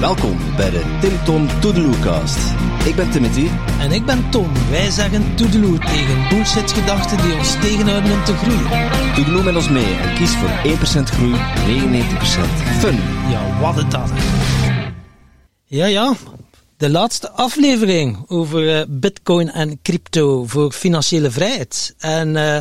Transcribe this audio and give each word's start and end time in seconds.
Welkom 0.00 0.38
bij 0.56 0.70
de 0.70 0.98
Tim 1.00 1.24
Tom 1.24 1.60
Toedeloecast. 1.60 2.38
Ik 2.86 2.94
ben 2.96 3.10
Timothy. 3.10 3.48
En 3.80 3.92
ik 3.92 4.06
ben 4.06 4.30
Tom. 4.30 4.52
Wij 4.70 4.90
zeggen 4.90 5.34
toedeloe 5.34 5.78
tegen 5.78 6.28
bullshit-gedachten 6.28 7.22
die 7.22 7.34
ons 7.34 7.52
tegenhouden 7.60 8.12
om 8.12 8.24
te 8.24 8.36
groeien. 8.36 8.90
Toedeloe 9.14 9.42
met 9.42 9.56
ons 9.56 9.68
mee 9.68 9.94
en 9.94 10.14
kies 10.14 10.30
voor 10.30 10.48
1% 10.48 11.02
groei, 11.02 11.32
99% 11.32 11.36
fun. 12.78 12.96
Ja, 13.30 13.60
wat 13.60 13.74
het 13.74 13.90
dat. 13.90 14.10
Ja, 15.64 15.86
ja. 15.86 16.14
De 16.76 16.90
laatste 16.90 17.30
aflevering 17.30 18.24
over 18.26 18.78
uh, 18.78 18.82
bitcoin 18.88 19.50
en 19.50 19.82
crypto 19.82 20.44
voor 20.46 20.72
financiële 20.72 21.30
vrijheid. 21.30 21.94
En 21.98 22.28
uh, 22.28 22.60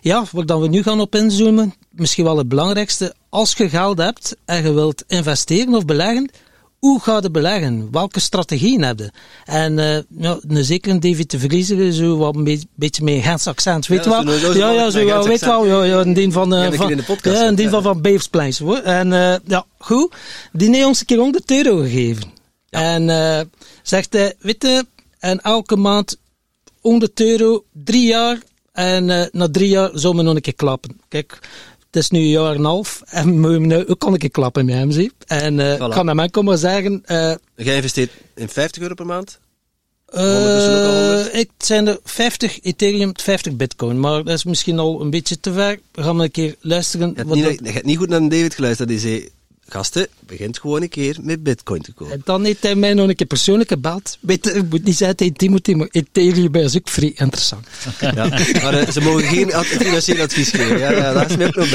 ja, 0.00 0.24
wat 0.32 0.46
dan 0.46 0.60
we 0.60 0.68
nu 0.68 0.82
gaan 0.82 1.00
op 1.00 1.14
inzoomen, 1.14 1.74
misschien 1.90 2.24
wel 2.24 2.38
het 2.38 2.48
belangrijkste. 2.48 3.14
Als 3.32 3.52
je 3.52 3.68
geld 3.68 3.98
hebt 3.98 4.36
en 4.44 4.62
je 4.62 4.72
wilt 4.72 5.04
investeren 5.06 5.74
of 5.74 5.84
beleggen, 5.84 6.30
hoe 6.78 7.00
ga 7.00 7.18
je 7.22 7.30
beleggen? 7.30 7.88
Welke 7.90 8.20
strategieën 8.20 8.82
heb 8.82 8.98
je? 8.98 9.10
En 9.44 9.78
uh, 9.78 9.98
ja, 10.22 10.38
een 10.48 10.64
zeker 10.64 11.00
David 11.00 11.30
de 11.30 11.38
Vriezer, 11.38 11.92
zo 11.92 12.16
wat 12.16 12.34
een 12.36 12.44
beetje, 12.44 12.66
beetje 12.74 13.04
met 13.04 13.22
Gens 13.22 13.46
accent, 13.46 13.86
weet 13.86 14.04
je 14.04 14.10
Ja, 14.10 14.24
wel? 14.24 14.38
zo- 14.38 14.52
Ja, 14.58 14.70
ja, 14.70 14.90
zo, 14.90 14.98
ja, 15.00 15.22
weet 15.22 15.40
wel, 15.40 15.66
ja, 15.66 15.82
ja, 15.84 16.00
een 16.00 16.12
ding 16.12 16.32
van, 16.32 16.52
uh, 16.54 16.58
Ja, 16.62 16.64
dat 16.68 16.74
van, 16.74 16.86
je 16.86 16.92
in 16.92 16.98
de 16.98 17.04
podcast 17.04 17.40
ja, 17.40 17.46
een 17.48 17.54
ding 17.54 17.68
ja. 17.70 17.74
van, 17.74 17.82
van 17.82 18.00
Beefsplains, 18.02 18.58
hoor. 18.58 18.76
En 18.78 19.06
uh, 19.12 19.34
ja, 19.44 19.64
goed, 19.78 20.14
die 20.52 20.70
heeft 20.74 20.86
ons 20.86 21.00
een 21.00 21.06
keer 21.06 21.18
100 21.18 21.50
euro 21.50 21.76
gegeven. 21.80 22.22
En 22.70 23.08
zegt 23.82 24.12
hij, 24.12 24.34
weet 24.38 24.62
je, 24.62 24.86
en 25.18 25.40
elke 25.40 25.76
maand 25.76 26.16
100 26.80 27.20
euro, 27.20 27.64
drie 27.72 28.06
jaar, 28.06 28.38
en 28.72 29.04
na 29.32 29.48
drie 29.50 29.68
jaar 29.68 29.90
zullen 29.94 30.16
we 30.16 30.22
nog 30.22 30.34
een 30.34 30.40
keer 30.40 30.54
klappen. 30.54 31.00
Kijk, 31.08 31.38
het 31.92 32.02
is 32.02 32.10
nu 32.10 32.18
een 32.18 32.28
jaar 32.28 32.50
en 32.52 32.58
een 32.58 32.64
half, 32.64 33.02
en 33.06 33.40
me 33.40 33.58
nu 33.58 33.86
ook 33.88 33.98
kan 33.98 34.12
een 34.12 34.18
keer 34.18 34.30
klappen 34.30 34.64
met 34.64 34.74
hem, 34.74 34.90
zie. 34.90 35.12
En 35.26 35.58
uh, 35.58 35.74
Voilà. 35.74 35.82
ik 35.84 35.90
kan 35.90 36.08
aan 36.08 36.16
mij 36.16 36.28
komen 36.28 36.58
zeggen, 36.58 37.02
uh, 37.06 37.34
Jij 37.56 37.74
investeert 37.76 38.10
in 38.34 38.48
50 38.48 38.82
euro 38.82 38.94
per 38.94 39.06
maand? 39.06 39.38
Eh 40.06 40.20
100? 40.20 41.34
ik 41.34 41.50
het 41.56 41.66
zijn 41.66 41.86
er 41.86 41.98
50 42.04 42.60
Ethereum, 42.62 43.10
50 43.14 43.56
Bitcoin, 43.56 44.00
maar 44.00 44.24
dat 44.24 44.34
is 44.34 44.44
misschien 44.44 44.78
al 44.78 45.00
een 45.00 45.10
beetje 45.10 45.40
te 45.40 45.52
ver. 45.52 45.78
We 45.92 46.02
gaan 46.02 46.16
maar 46.16 46.24
een 46.24 46.30
keer 46.30 46.54
luisteren. 46.60 47.08
Je 47.08 47.14
hebt, 47.16 47.34
niet, 47.34 47.44
dat- 47.44 47.58
je 47.66 47.70
hebt 47.72 47.84
niet 47.86 47.96
goed 47.98 48.08
naar 48.08 48.20
David 48.20 48.54
geluisterd. 48.54 48.88
Die 48.88 48.98
zei, 48.98 49.28
gasten, 49.72 50.06
begint 50.26 50.58
gewoon 50.58 50.82
een 50.82 50.88
keer 50.88 51.16
met 51.20 51.42
bitcoin 51.42 51.82
te 51.82 51.92
kopen. 51.92 52.14
En 52.14 52.20
dan 52.24 52.44
heeft 52.44 52.62
hij 52.62 52.74
mij 52.74 52.94
nog 52.94 53.08
een 53.08 53.14
keer 53.16 53.26
persoonlijk 53.26 53.68
gebeld. 53.68 54.18
Weet 54.20 54.54
ik 54.56 54.70
moet 54.70 54.84
niet 54.84 54.96
zeggen 54.96 55.16
tegen 55.16 55.34
Timothy, 55.34 55.72
maar 55.72 55.88
Ethereum 55.90 56.54
is 56.54 56.76
ook 56.76 56.88
vrij 56.88 57.12
interessant. 57.14 57.66
Ja. 58.00 58.28
Maar 58.62 58.74
eh, 58.74 58.88
ze 58.90 59.00
mogen 59.00 59.22
geen 59.22 59.54
ad- 59.54 59.66
financieel 59.66 60.22
advies 60.24 60.50
geven. 60.50 60.78
Ja, 60.78 60.90
ja, 60.90 61.12
daar 61.12 61.30
is 61.30 61.36
mij 61.36 61.46
ook 61.46 61.54
nog. 61.56 61.66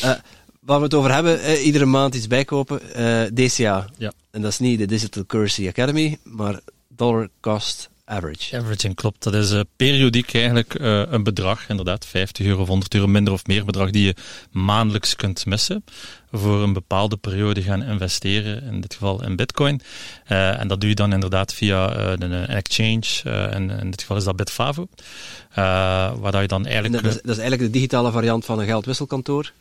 Eh 0.00 0.10
waar 0.60 0.78
we 0.78 0.84
het 0.84 0.94
over 0.94 1.12
hebben, 1.14 1.40
eh, 1.42 1.64
iedere 1.66 1.84
maand 1.84 2.14
iets 2.14 2.26
bijkopen. 2.26 2.94
eh, 2.94 3.22
DCA. 3.46 3.86
Ja. 3.98 4.12
En 4.30 4.42
dat 4.42 4.50
is 4.50 4.58
niet 4.58 4.78
de 4.78 4.86
Digital 4.86 5.26
Currency 5.26 5.68
Academy, 5.68 6.18
maar 6.22 6.60
Dollar 6.88 7.28
Cost 7.40 7.88
Average. 8.06 8.56
Averaging 8.56 8.94
klopt. 8.94 9.22
Dat 9.22 9.34
is 9.34 9.52
eh, 9.52 9.60
periodiek 9.76 10.34
eigenlijk 10.34 10.74
eh, 10.74 11.02
een 11.08 11.22
bedrag, 11.22 11.68
inderdaad, 11.68 12.06
50 12.06 12.46
euro 12.46 12.60
of 12.60 12.68
100 12.68 12.94
euro 12.94 13.06
minder 13.06 13.32
of 13.32 13.46
meer 13.46 13.64
bedrag 13.64 13.90
die 13.90 14.04
je 14.04 14.14
maandelijks 14.50 15.16
kunt 15.16 15.46
missen 15.46 15.84
voor 16.32 16.62
een 16.62 16.72
bepaalde 16.72 17.16
periode 17.16 17.62
gaan 17.62 17.82
investeren, 17.82 18.62
in 18.62 18.80
dit 18.80 18.92
geval 18.92 19.24
in 19.24 19.36
bitcoin. 19.36 19.80
Eh, 20.24 20.60
en 20.60 20.68
dat 20.68 20.80
doe 20.80 20.88
je 20.88 20.94
dan 20.94 21.12
inderdaad 21.12 21.54
via 21.54 21.96
een, 21.96 22.32
exchange, 22.46 23.30
en 23.50 23.70
in 23.70 23.90
dit 23.90 24.00
geval 24.00 24.16
is 24.16 24.24
dat 24.24 24.36
Bitfavo, 24.36 24.88
waar 25.54 26.32
dat 26.32 26.40
je 26.40 26.46
dan 26.46 26.66
En 26.66 26.72
eigenlijk... 26.72 27.02
dat, 27.02 27.14
is, 27.14 27.22
dat 27.22 27.36
is 27.36 27.42
eigenlijk 27.42 27.72
de 27.72 27.78
digitale 27.78 28.10
variant 28.10 28.44
van 28.44 28.58
een 28.58 28.66
geldwisselkantoor. 28.66 29.52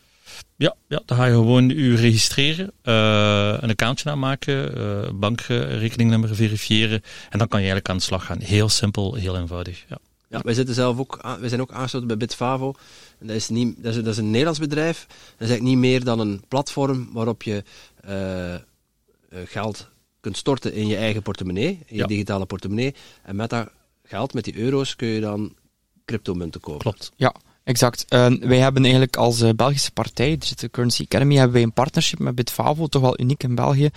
Ja, 0.56 0.76
ja, 0.88 1.02
dan 1.06 1.18
ga 1.18 1.26
je 1.26 1.32
gewoon 1.34 1.70
u 1.70 1.96
registreren, 1.96 2.72
eh, 2.82 3.58
een 3.60 3.70
accountje 3.70 4.10
aanmaken, 4.10 4.76
eh 4.78 5.10
bankrekeningnummer 5.14 6.36
verifiëren 6.36 7.02
en 7.30 7.38
dan 7.40 7.48
kan 7.48 7.60
je 7.62 7.66
eigenlijk 7.66 7.90
aan 7.90 7.98
de 7.98 8.04
slag 8.04 8.26
gaan. 8.26 8.40
Heel 8.40 8.70
simpel, 8.70 9.14
heel 9.16 9.38
eenvoudig. 9.38 9.86
Ja. 9.90 9.98
Ja, 10.30 10.42
wij 10.44 10.54
zitten 10.54 10.76
zelf 10.76 11.00
ook, 11.00 11.20
aan- 11.22 11.40
wij 11.40 11.50
zijn 11.50 11.62
ook 11.62 11.72
aangesloten 11.72 12.08
bij 12.08 12.18
Bitfavo. 12.18 12.74
En 13.20 13.28
dat 13.28 13.36
is, 13.36 13.50
niet, 13.50 13.84
dat, 13.84 13.96
is, 13.96 14.04
dat 14.04 14.14
is 14.14 14.18
een 14.18 14.30
Nederlands 14.30 14.60
bedrijf. 14.60 15.06
Dat 15.08 15.18
is 15.18 15.50
eigenlijk 15.50 15.64
niet 15.70 15.78
meer 15.78 16.04
dan 16.04 16.20
een 16.20 16.44
platform 16.48 17.10
waarop 17.14 17.44
je 17.44 17.64
eh, 18.02 18.56
geld 19.46 19.90
kunt 20.20 20.38
storten 20.38 20.74
in 20.74 20.88
je 20.88 20.96
eigen 20.96 21.22
portemonnee, 21.22 21.68
in 21.68 21.96
je 21.96 21.96
Ja. 21.96 22.06
digitale 22.06 22.46
portemonnee. 22.46 22.96
En 23.24 23.36
met 23.36 23.50
dat 23.50 23.70
geld, 24.04 24.34
met 24.34 24.44
die 24.44 24.58
euro's, 24.58 24.96
kun 24.96 25.08
je 25.08 25.20
dan 25.22 25.56
cryptomunten 26.06 26.62
kopen. 26.62 26.80
Klopt. 26.82 27.12
Ja, 27.16 27.36
exact. 27.64 28.06
Eh, 28.10 28.26
wij 28.40 28.58
hebben 28.58 28.82
eigenlijk 28.82 29.18
als 29.18 29.42
eh, 29.42 29.50
Belgische 29.56 29.92
partij, 29.92 30.38
Digital 30.38 30.70
Currency 30.70 31.04
Academy, 31.04 31.36
hebben 31.36 31.54
wij 31.54 31.64
een 31.64 31.74
partnership 31.74 32.20
met 32.20 32.36
Bitfavo, 32.36 32.88
toch 32.88 33.02
wel 33.02 33.20
uniek 33.20 33.44
in 33.44 33.56
België. 33.56 33.90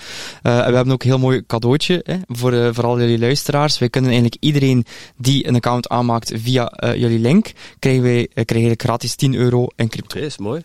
Eh, 0.43 0.59
en 0.59 0.69
we 0.69 0.75
hebben 0.75 0.93
ook 0.93 1.03
een 1.03 1.09
heel 1.09 1.19
mooi 1.19 1.47
cadeautje 1.47 2.00
hè, 2.04 2.16
voor, 2.27 2.53
eh, 2.53 2.69
voor 2.72 2.84
al 2.84 3.00
jullie 3.00 3.19
luisteraars. 3.19 3.78
Wij 3.78 3.88
kunnen 3.88 4.10
eigenlijk 4.10 4.43
iedereen 4.43 4.84
die 5.16 5.49
een 5.49 5.54
account 5.54 5.88
aanmaakt 5.88 6.32
via 6.34 6.69
eh, 6.69 6.94
jullie 6.94 7.19
link, 7.19 7.53
krijgen 7.78 8.03
wij 8.03 8.28
krijgen 8.44 8.75
gratis 8.77 9.15
10 9.15 9.34
euro 9.34 9.66
in 9.77 9.88
crypto. 9.88 10.19
Oké, 10.19 10.27
is 10.27 10.38
mooi. 10.38 10.62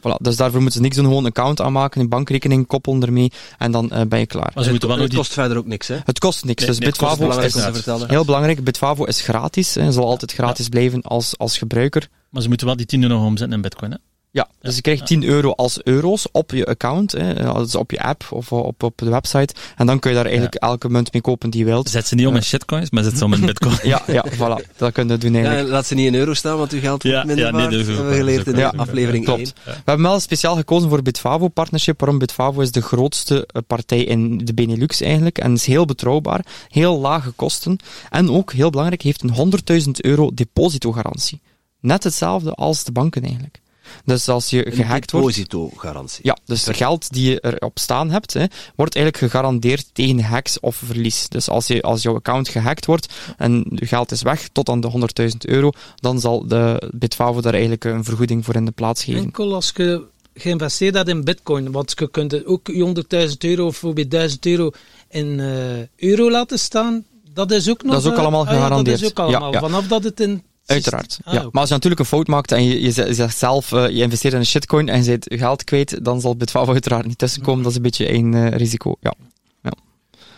Voilà, 0.00 0.16
dus 0.20 0.36
daarvoor 0.36 0.60
moeten 0.60 0.76
ze 0.76 0.80
niks 0.80 0.96
doen, 0.96 1.04
gewoon 1.04 1.24
een 1.24 1.30
account 1.30 1.60
aanmaken, 1.60 2.00
een 2.00 2.08
bankrekening 2.08 2.66
koppelen 2.66 3.02
ermee 3.02 3.32
en 3.58 3.72
dan 3.72 3.90
eh, 3.90 4.06
ben 4.06 4.18
je 4.18 4.26
klaar. 4.26 4.50
Maar 4.54 4.64
ze 4.64 4.70
moeten 4.70 4.88
wel 4.88 4.96
nog 4.96 5.06
het 5.06 5.14
die... 5.14 5.22
kost 5.22 5.32
verder 5.32 5.56
ook 5.56 5.66
niks, 5.66 5.88
hè? 5.88 5.98
Het 6.04 6.18
kost 6.18 6.44
niks, 6.44 6.60
Nee, 6.60 6.70
dus 6.70 6.78
nee, 6.78 6.88
Bitfavo 6.88 7.16
Belangrijk 7.16 7.48
is 7.48 7.54
om 7.54 7.60
te 7.60 7.66
inderdaad. 7.66 7.92
vertellen. 7.92 8.14
heel 8.14 8.24
belangrijk. 8.24 8.64
Bitfavo 8.64 9.04
is 9.04 9.20
gratis, 9.20 9.74
hè, 9.74 9.92
zal 9.92 10.06
altijd 10.06 10.32
gratis 10.32 10.68
blijven 10.68 11.02
als, 11.02 11.38
als 11.38 11.58
gebruiker. 11.58 12.08
Maar 12.32 12.42
ze 12.42 12.48
moeten 12.48 12.66
wel 12.66 12.76
die 12.76 12.86
10 12.86 13.02
euro 13.02 13.24
omzetten 13.24 13.56
in 13.56 13.62
bitcoin, 13.62 13.90
hè? 13.90 13.96
Ja, 14.34 14.48
dus 14.60 14.74
je 14.74 14.80
krijgt 14.80 15.06
10 15.06 15.24
euro 15.24 15.50
als 15.50 15.82
euro's 15.82 16.26
op 16.32 16.50
je 16.50 16.66
account, 16.66 17.12
hè, 17.12 17.34
dus 17.54 17.74
op 17.74 17.90
je 17.90 18.02
app 18.02 18.24
of 18.30 18.52
op, 18.52 18.82
op 18.82 18.92
de 18.98 19.10
website. 19.10 19.54
En 19.76 19.86
dan 19.86 19.98
kun 19.98 20.10
je 20.10 20.16
daar 20.16 20.24
eigenlijk 20.24 20.54
elke 20.54 20.88
munt 20.88 21.12
mee 21.12 21.22
kopen 21.22 21.50
die 21.50 21.60
je 21.60 21.66
wilt. 21.66 21.88
Zet 21.88 22.06
ze 22.06 22.14
niet 22.14 22.26
om 22.26 22.34
in 22.34 22.42
shitcoins, 22.42 22.90
maar 22.90 23.02
zet 23.02 23.18
ze 23.18 23.24
om 23.24 23.32
in 23.32 23.46
bitcoin. 23.52 23.76
Ja, 23.82 24.02
ja, 24.06 24.24
voilà. 24.30 24.76
Dat 24.76 24.92
kun 24.92 25.08
je 25.08 25.18
doen 25.18 25.34
eigenlijk. 25.34 25.64
en 25.64 25.72
laat 25.72 25.86
ze 25.86 25.94
niet 25.94 26.06
in 26.06 26.14
euro 26.14 26.34
staan, 26.34 26.58
want 26.58 26.72
uw 26.72 26.80
geld 26.80 27.02
wordt 27.02 27.18
Ja, 27.18 27.24
minder 27.24 27.44
ja, 27.44 27.50
nee, 27.50 27.60
waard. 27.60 27.72
dat 27.74 27.86
hebben 27.86 28.08
we 28.08 28.14
geleerd 28.16 28.46
in 28.46 28.54
de 28.54 28.70
aflevering 28.76 29.24
Klopt. 29.24 29.40
1. 29.40 29.52
We 29.64 29.72
hebben 29.84 30.06
wel 30.06 30.20
speciaal 30.20 30.56
gekozen 30.56 30.88
voor 30.88 31.02
Bitfavo 31.02 31.48
partnership. 31.48 32.00
Waarom? 32.00 32.18
Bitfavo 32.18 32.60
is 32.60 32.72
de 32.72 32.82
grootste 32.82 33.46
eh, 33.46 33.62
partij 33.66 34.04
in 34.04 34.38
de 34.38 34.54
Benelux 34.54 35.00
eigenlijk. 35.00 35.38
En 35.38 35.52
is 35.52 35.66
heel 35.66 35.84
betrouwbaar. 35.84 36.44
Heel 36.68 36.98
lage 36.98 37.30
kosten. 37.30 37.78
En 38.10 38.30
ook, 38.30 38.52
heel 38.52 38.70
belangrijk, 38.70 39.02
heeft 39.02 39.22
een 39.22 39.52
100.000 39.84 39.90
euro 39.92 40.30
depositogarantie. 40.34 41.40
Net 41.82 42.04
hetzelfde 42.04 42.52
als 42.52 42.84
de 42.84 42.92
banken 42.92 43.22
eigenlijk. 43.22 43.60
Dus 44.04 44.28
als 44.28 44.50
je 44.50 44.66
Een 44.66 44.72
gehackt 44.72 45.10
wordt... 45.10 45.26
depositogarantie. 45.26 46.20
Ja, 46.22 46.36
dus 46.44 46.66
het 46.66 46.76
geld 46.76 47.12
die 47.12 47.30
je 47.30 47.40
erop 47.40 47.78
staan 47.78 48.10
hebt, 48.10 48.32
hè, 48.32 48.44
wordt 48.74 48.94
eigenlijk 48.96 49.32
gegarandeerd 49.32 49.86
tegen 49.92 50.22
hacks 50.22 50.60
of 50.60 50.76
verlies. 50.76 51.28
Dus 51.28 51.48
als, 51.48 51.66
je, 51.66 51.82
als 51.82 52.02
jouw 52.02 52.14
account 52.14 52.48
gehackt 52.48 52.86
wordt 52.86 53.14
en 53.36 53.66
je 53.74 53.86
geld 53.86 54.10
is 54.10 54.22
weg 54.22 54.48
tot 54.52 54.68
aan 54.68 54.80
de 54.80 55.08
100.000 55.22 55.28
euro, 55.38 55.70
dan 55.96 56.20
zal 56.20 56.46
de 56.46 56.90
Bitfavo 56.94 57.40
daar 57.40 57.52
eigenlijk 57.52 57.84
een 57.84 58.04
vergoeding 58.04 58.44
voor 58.44 58.54
in 58.54 58.64
de 58.64 58.70
plaats 58.70 59.04
geven. 59.04 59.22
Enkel 59.22 59.54
als 59.54 59.72
je 59.76 60.04
geïnvesteerd 60.34 60.94
hebt 60.94 61.08
in 61.08 61.24
bitcoin, 61.24 61.72
want 61.72 61.94
je 61.98 62.10
kunt 62.10 62.46
ook 62.46 62.66
je 62.66 63.04
100.000 63.28 63.36
euro 63.38 63.66
of 63.66 63.70
bijvoorbeeld 63.70 64.10
1000 64.10 64.46
euro 64.46 64.70
in 65.08 65.40
eh, 65.40 66.08
euro 66.08 66.30
laten 66.30 66.58
staan. 66.58 67.04
Dat 67.34 67.50
is 67.50 67.70
ook 67.70 67.82
nog... 67.82 67.92
Dat 67.92 68.02
is 68.02 68.08
ook 68.08 68.14
eh, 68.14 68.20
allemaal 68.20 68.40
ah 68.40 68.46
ja, 68.46 68.54
gegarandeerd. 68.54 69.00
dat 69.00 69.04
is 69.04 69.10
ook 69.10 69.18
allemaal, 69.18 69.52
Ja, 69.52 69.60
ja. 69.60 69.60
vanaf 69.60 69.86
dat 69.86 70.04
het 70.04 70.20
in... 70.20 70.42
Uiteraard. 70.66 71.18
Ah, 71.24 71.34
ja. 71.34 71.40
Maar 71.42 71.60
als 71.60 71.68
je 71.68 71.74
natuurlijk 71.74 72.00
een 72.00 72.06
fout 72.06 72.26
maakt 72.26 72.52
en 72.52 72.64
je, 72.64 72.80
je 72.82 72.90
zegt- 73.14 73.38
zelf, 73.38 73.72
eh, 73.72 73.88
je 73.88 74.02
investeert 74.02 74.32
in 74.34 74.38
een 74.40 74.46
shitcoin 74.46 74.88
en 74.88 75.04
je 75.04 75.16
je 75.20 75.38
geld 75.38 75.64
kwijt, 75.64 76.04
dan 76.04 76.20
zal 76.20 76.36
Bitfavo 76.36 76.72
uiteraard 76.78 77.06
niet 77.06 77.18
tussenkomen. 77.18 77.62
Dat 77.62 77.70
is 77.70 77.76
een 77.76 77.82
beetje 77.82 78.12
een 78.12 78.34
eh, 78.34 78.48
risico. 78.56 78.96
Ja. 79.00 79.14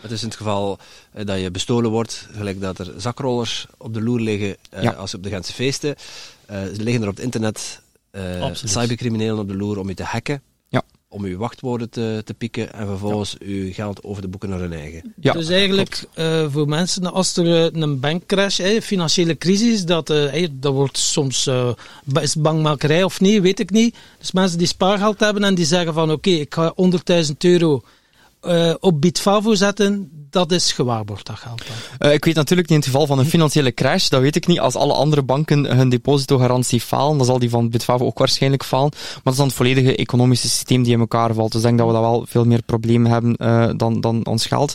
Het 0.01 0.13
is 0.13 0.21
in 0.21 0.27
het 0.27 0.37
geval 0.37 0.77
eh, 1.13 1.25
dat 1.25 1.39
je 1.39 1.51
bestolen 1.51 1.91
wordt, 1.91 2.27
gelijk 2.35 2.61
dat 2.61 2.79
er 2.79 2.93
zakrollers 2.97 3.65
op 3.77 3.93
de 3.93 4.01
loer 4.01 4.19
liggen 4.19 4.55
eh, 4.69 4.83
Ja. 4.83 4.91
als 4.91 5.13
op 5.13 5.23
de 5.23 5.29
Gentse 5.29 5.53
feesten. 5.53 5.95
Eh, 6.45 6.57
ze 6.75 6.83
liggen 6.83 7.01
er 7.03 7.09
op 7.09 7.15
het 7.15 7.23
internet 7.25 7.81
eh, 8.11 8.49
cybercriminelen 8.53 9.39
op 9.39 9.47
de 9.47 9.55
loer 9.55 9.79
om 9.79 9.87
je 9.87 9.93
te 9.93 10.03
hacken. 10.03 10.41
Om 11.09 11.23
uw 11.23 11.37
wachtwoorden 11.37 11.89
te, 11.89 12.21
te 12.25 12.33
pikken 12.33 12.73
en 12.73 12.87
vervolgens 12.87 13.37
uw 13.39 13.73
geld 13.73 14.03
over 14.03 14.21
te 14.21 14.27
boeken 14.27 14.49
naar 14.49 14.59
hun 14.59 14.73
eigen. 14.73 15.13
Ja, 15.21 15.33
dus 15.33 15.49
eigenlijk 15.49 16.03
eh, 16.13 16.45
voor 16.51 16.67
mensen, 16.67 17.13
als 17.13 17.37
er 17.37 17.65
eh, 17.73 17.81
een 17.81 17.99
bankcrash, 17.99 18.59
eh, 18.59 18.81
financiële 18.81 19.37
crisis, 19.37 19.85
dat, 19.85 20.09
eh, 20.09 20.47
dat 20.51 20.73
wordt 20.73 20.97
soms 20.97 21.47
eh, 21.47 21.69
ba- 22.03 22.21
is 22.21 22.35
bangmakerij 22.35 23.03
of 23.03 23.19
niet, 23.21 23.41
weet 23.41 23.59
ik 23.59 23.69
niet. 23.71 23.95
Dus 24.19 24.31
mensen 24.31 24.57
die 24.57 24.67
spaargeld 24.67 25.19
hebben 25.19 25.43
en 25.43 25.55
die 25.55 25.65
zeggen 25.65 25.93
van 25.93 26.11
oké, 26.11 26.29
ik 26.29 26.53
ga 26.53 26.73
100.000 26.75 27.37
euro 27.37 27.81
eh, 28.41 28.73
op 28.79 29.01
Bitfavo 29.01 29.53
zetten, 29.55 30.11
dat 30.35 30.51
is 30.51 30.71
gewaarborgd, 30.71 31.25
dat 31.25 31.35
geld 31.35 31.63
dan? 31.67 32.07
Uh, 32.07 32.13
ik 32.13 32.25
weet 32.25 32.35
natuurlijk 32.35 32.69
niet 32.69 32.77
in 32.77 32.83
het 32.83 32.93
geval 32.93 33.07
van 33.07 33.19
een 33.19 33.29
financiële 33.29 33.73
crash, 33.73 34.07
dat 34.07 34.21
weet 34.21 34.35
ik 34.35 34.47
niet. 34.47 34.59
Als 34.59 34.75
alle 34.75 34.93
andere 34.93 35.23
banken 35.23 35.77
hun 35.77 35.89
depositogarantie 35.89 36.81
falen, 36.81 37.17
dan 37.17 37.25
zal 37.25 37.39
die 37.39 37.49
van 37.49 37.69
Bitfavo 37.69 38.05
ook 38.05 38.17
waarschijnlijk 38.17 38.63
falen. 38.63 38.91
Maar 38.91 39.21
dat 39.23 39.33
is 39.33 39.39
dan 39.39 39.47
het 39.47 39.55
volledige 39.55 39.95
economische 39.95 40.49
systeem 40.49 40.83
die 40.83 40.93
in 40.93 40.99
elkaar 40.99 41.33
valt. 41.33 41.51
Dus 41.51 41.61
ik 41.61 41.67
denk 41.67 41.77
dat 41.77 41.87
we 41.87 41.93
daar 41.93 42.01
wel 42.01 42.25
veel 42.27 42.45
meer 42.45 42.61
problemen 42.65 43.11
hebben 43.11 43.35
uh, 43.37 43.69
dan, 43.77 44.01
dan 44.01 44.25
ons 44.25 44.45
geld. 44.45 44.73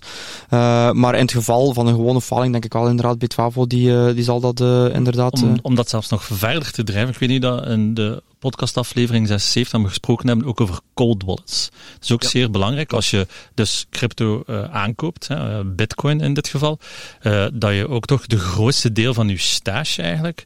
Uh, 0.51 0.91
maar 0.91 1.15
in 1.15 1.21
het 1.21 1.33
geval 1.33 1.73
van 1.73 1.87
een 1.87 1.95
gewone 1.95 2.21
faling, 2.21 2.53
denk 2.53 2.65
ik 2.65 2.73
wel 2.73 2.89
inderdaad, 2.89 3.19
Bitfavo, 3.19 3.67
die, 3.67 4.15
die 4.15 4.25
zal 4.25 4.41
dat 4.41 4.61
inderdaad... 4.93 5.43
Om, 5.43 5.59
om 5.63 5.75
dat 5.75 5.89
zelfs 5.89 6.09
nog 6.09 6.25
verder 6.25 6.71
te 6.71 6.85
drijven, 6.85 7.13
ik 7.13 7.19
weet 7.19 7.29
niet 7.29 7.43
dat 7.43 7.67
in 7.67 7.95
de 7.95 8.23
podcastaflevering 8.41 9.27
76 9.27 9.73
hebben 9.73 9.83
we 9.83 9.95
gesproken 9.95 10.29
hebben 10.29 10.47
ook 10.47 10.61
over 10.61 10.81
cold 10.95 11.25
wallets. 11.25 11.71
Dat 11.93 12.03
is 12.03 12.13
ook 12.13 12.25
zeer 12.25 12.51
belangrijk 12.51 12.93
als 12.93 13.11
je 13.11 13.27
dus 13.55 13.87
crypto 13.91 14.43
uh, 14.47 14.63
aankoopt, 14.63 15.29
hè, 15.29 15.59
eh, 15.59 15.65
bitcoin 15.67 16.21
in 16.21 16.35
dit 16.35 16.49
geval, 16.49 16.79
uh, 17.23 17.47
dat 17.53 17.75
je 17.75 17.89
ook 17.89 18.07
toch 18.07 18.27
de 18.27 18.39
grootste 18.39 18.93
deel 18.93 19.15
van 19.15 19.29
je 19.29 19.39
stash 19.39 19.99
eigenlijk 19.99 20.45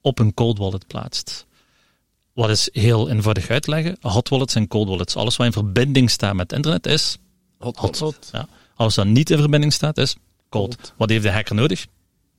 op 0.00 0.18
een 0.18 0.34
cold 0.34 0.58
wallet 0.58 0.86
plaatst. 0.86 1.46
Wat 2.32 2.50
is 2.50 2.68
heel 2.72 3.10
eenvoudig 3.10 3.48
uitleggen. 3.48 3.96
Hot 4.00 4.28
wallets 4.28 4.54
en 4.54 4.68
cold 4.68 4.88
wallets. 4.88 5.16
Alles 5.16 5.36
wat 5.36 5.46
in 5.46 5.52
verbinding 5.52 6.10
staat 6.10 6.34
met 6.34 6.52
internet 6.52 6.86
is 6.86 7.18
hot. 7.58 7.76
hot. 7.76 7.98
hot. 7.98 8.28
Ja. 8.32 8.48
Alles 8.74 8.94
wat 8.94 9.06
niet 9.06 9.30
in 9.30 9.38
verbinding 9.38 9.72
staat 9.72 9.98
is 9.98 10.16
cold. 10.48 10.76
cold. 10.76 10.92
Wat 10.96 11.08
heeft 11.10 11.22
de 11.22 11.30
hacker 11.30 11.54
nodig? 11.54 11.86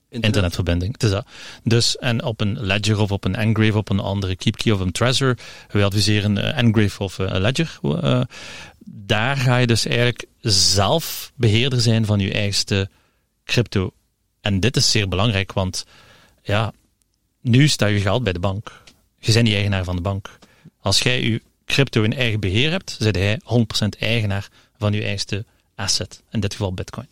Internetverbinding. 0.10 0.98
Dat. 0.98 1.26
Dus, 1.64 1.98
en 1.98 2.24
op 2.24 2.42
een 2.42 2.60
Ledger 2.60 3.00
of 3.00 3.12
op 3.12 3.24
een 3.24 3.36
Engrave, 3.36 3.78
op 3.78 3.90
een 3.90 4.00
andere 4.00 4.36
KeepKey 4.36 4.74
of 4.74 4.80
een 4.80 4.92
Trezor, 4.92 5.38
we 5.72 5.84
adviseren 5.84 6.38
uh, 6.38 6.58
Engrave 6.58 7.04
of 7.04 7.20
uh, 7.20 7.28
Ledger. 7.32 7.80
Uh, 7.84 8.22
daar 8.86 9.38
ga 9.38 9.58
je 9.58 9.68
dus 9.68 9.86
eigenlijk 9.86 10.26
zelf 10.42 11.32
beheerder 11.36 11.82
zijn 11.82 12.06
van 12.06 12.20
je 12.20 12.34
eigenste 12.34 12.90
crypto. 13.46 13.92
En 14.42 14.60
dit 14.60 14.76
is 14.76 14.92
zeer 14.92 15.08
belangrijk, 15.08 15.54
want 15.54 15.86
ja, 16.44 16.74
nu 17.42 17.68
staat 17.68 17.90
je 17.90 18.00
geld 18.00 18.24
bij 18.24 18.34
de 18.34 18.40
bank. 18.40 18.82
Je 19.20 19.34
bent 19.34 19.46
niet 19.46 19.54
eigenaar 19.54 19.84
van 19.84 19.96
de 19.96 20.02
bank. 20.02 20.40
Als 20.82 21.00
jij 21.00 21.22
je 21.22 21.42
crypto 21.66 22.04
in 22.04 22.14
eigen 22.14 22.40
beheer 22.40 22.72
hebt, 22.72 22.98
zit 23.00 23.16
jij 23.16 23.40
100% 23.44 24.00
eigenaar 24.00 24.50
van 24.78 24.94
je 24.94 25.02
eigenste 25.02 25.46
asset. 25.76 26.24
In 26.32 26.40
dit 26.40 26.52
geval 26.52 26.74
bitcoin. 26.74 27.08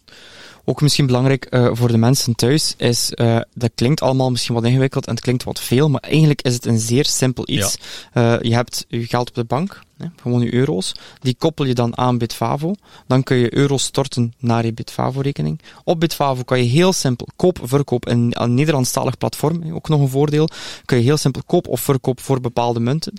Ook 0.65 0.81
misschien 0.81 1.05
belangrijk 1.05 1.47
uh, 1.49 1.69
voor 1.71 1.87
de 1.87 1.97
mensen 1.97 2.35
thuis 2.35 2.73
is, 2.77 3.11
uh, 3.15 3.39
dat 3.53 3.71
klinkt 3.75 4.01
allemaal 4.01 4.31
misschien 4.31 4.55
wat 4.55 4.63
ingewikkeld 4.63 5.05
en 5.05 5.13
het 5.13 5.23
klinkt 5.23 5.43
wat 5.43 5.59
veel, 5.59 5.89
maar 5.89 6.01
eigenlijk 6.01 6.41
is 6.41 6.53
het 6.53 6.65
een 6.65 6.79
zeer 6.79 7.05
simpel 7.05 7.43
iets. 7.49 7.77
Ja. 8.13 8.35
Uh, 8.35 8.41
je 8.41 8.53
hebt 8.53 8.85
je 8.87 9.05
geld 9.07 9.29
op 9.29 9.35
de 9.35 9.43
bank, 9.43 9.81
hè, 9.97 10.05
gewoon 10.21 10.41
je 10.41 10.53
euro's, 10.53 10.91
die 11.19 11.35
koppel 11.37 11.65
je 11.65 11.73
dan 11.73 11.97
aan 11.97 12.17
Bitfavo. 12.17 12.75
Dan 13.07 13.23
kun 13.23 13.37
je 13.37 13.55
euro's 13.55 13.83
storten 13.83 14.33
naar 14.39 14.65
je 14.65 14.73
Bitfavo-rekening. 14.73 15.61
Op 15.83 15.99
Bitfavo 15.99 16.43
kan 16.43 16.57
je 16.57 16.69
heel 16.69 16.93
simpel 16.93 17.27
koop, 17.35 17.59
verkoop, 17.63 18.09
in 18.09 18.31
een 18.33 18.53
Nederlandstalig 18.53 19.17
platform, 19.17 19.73
ook 19.73 19.89
nog 19.89 19.99
een 19.99 20.09
voordeel, 20.09 20.49
kun 20.85 20.97
je 20.97 21.03
heel 21.03 21.17
simpel 21.17 21.41
koop 21.45 21.67
of 21.67 21.81
verkoop 21.81 22.21
voor 22.21 22.41
bepaalde 22.41 22.79
munten. 22.79 23.13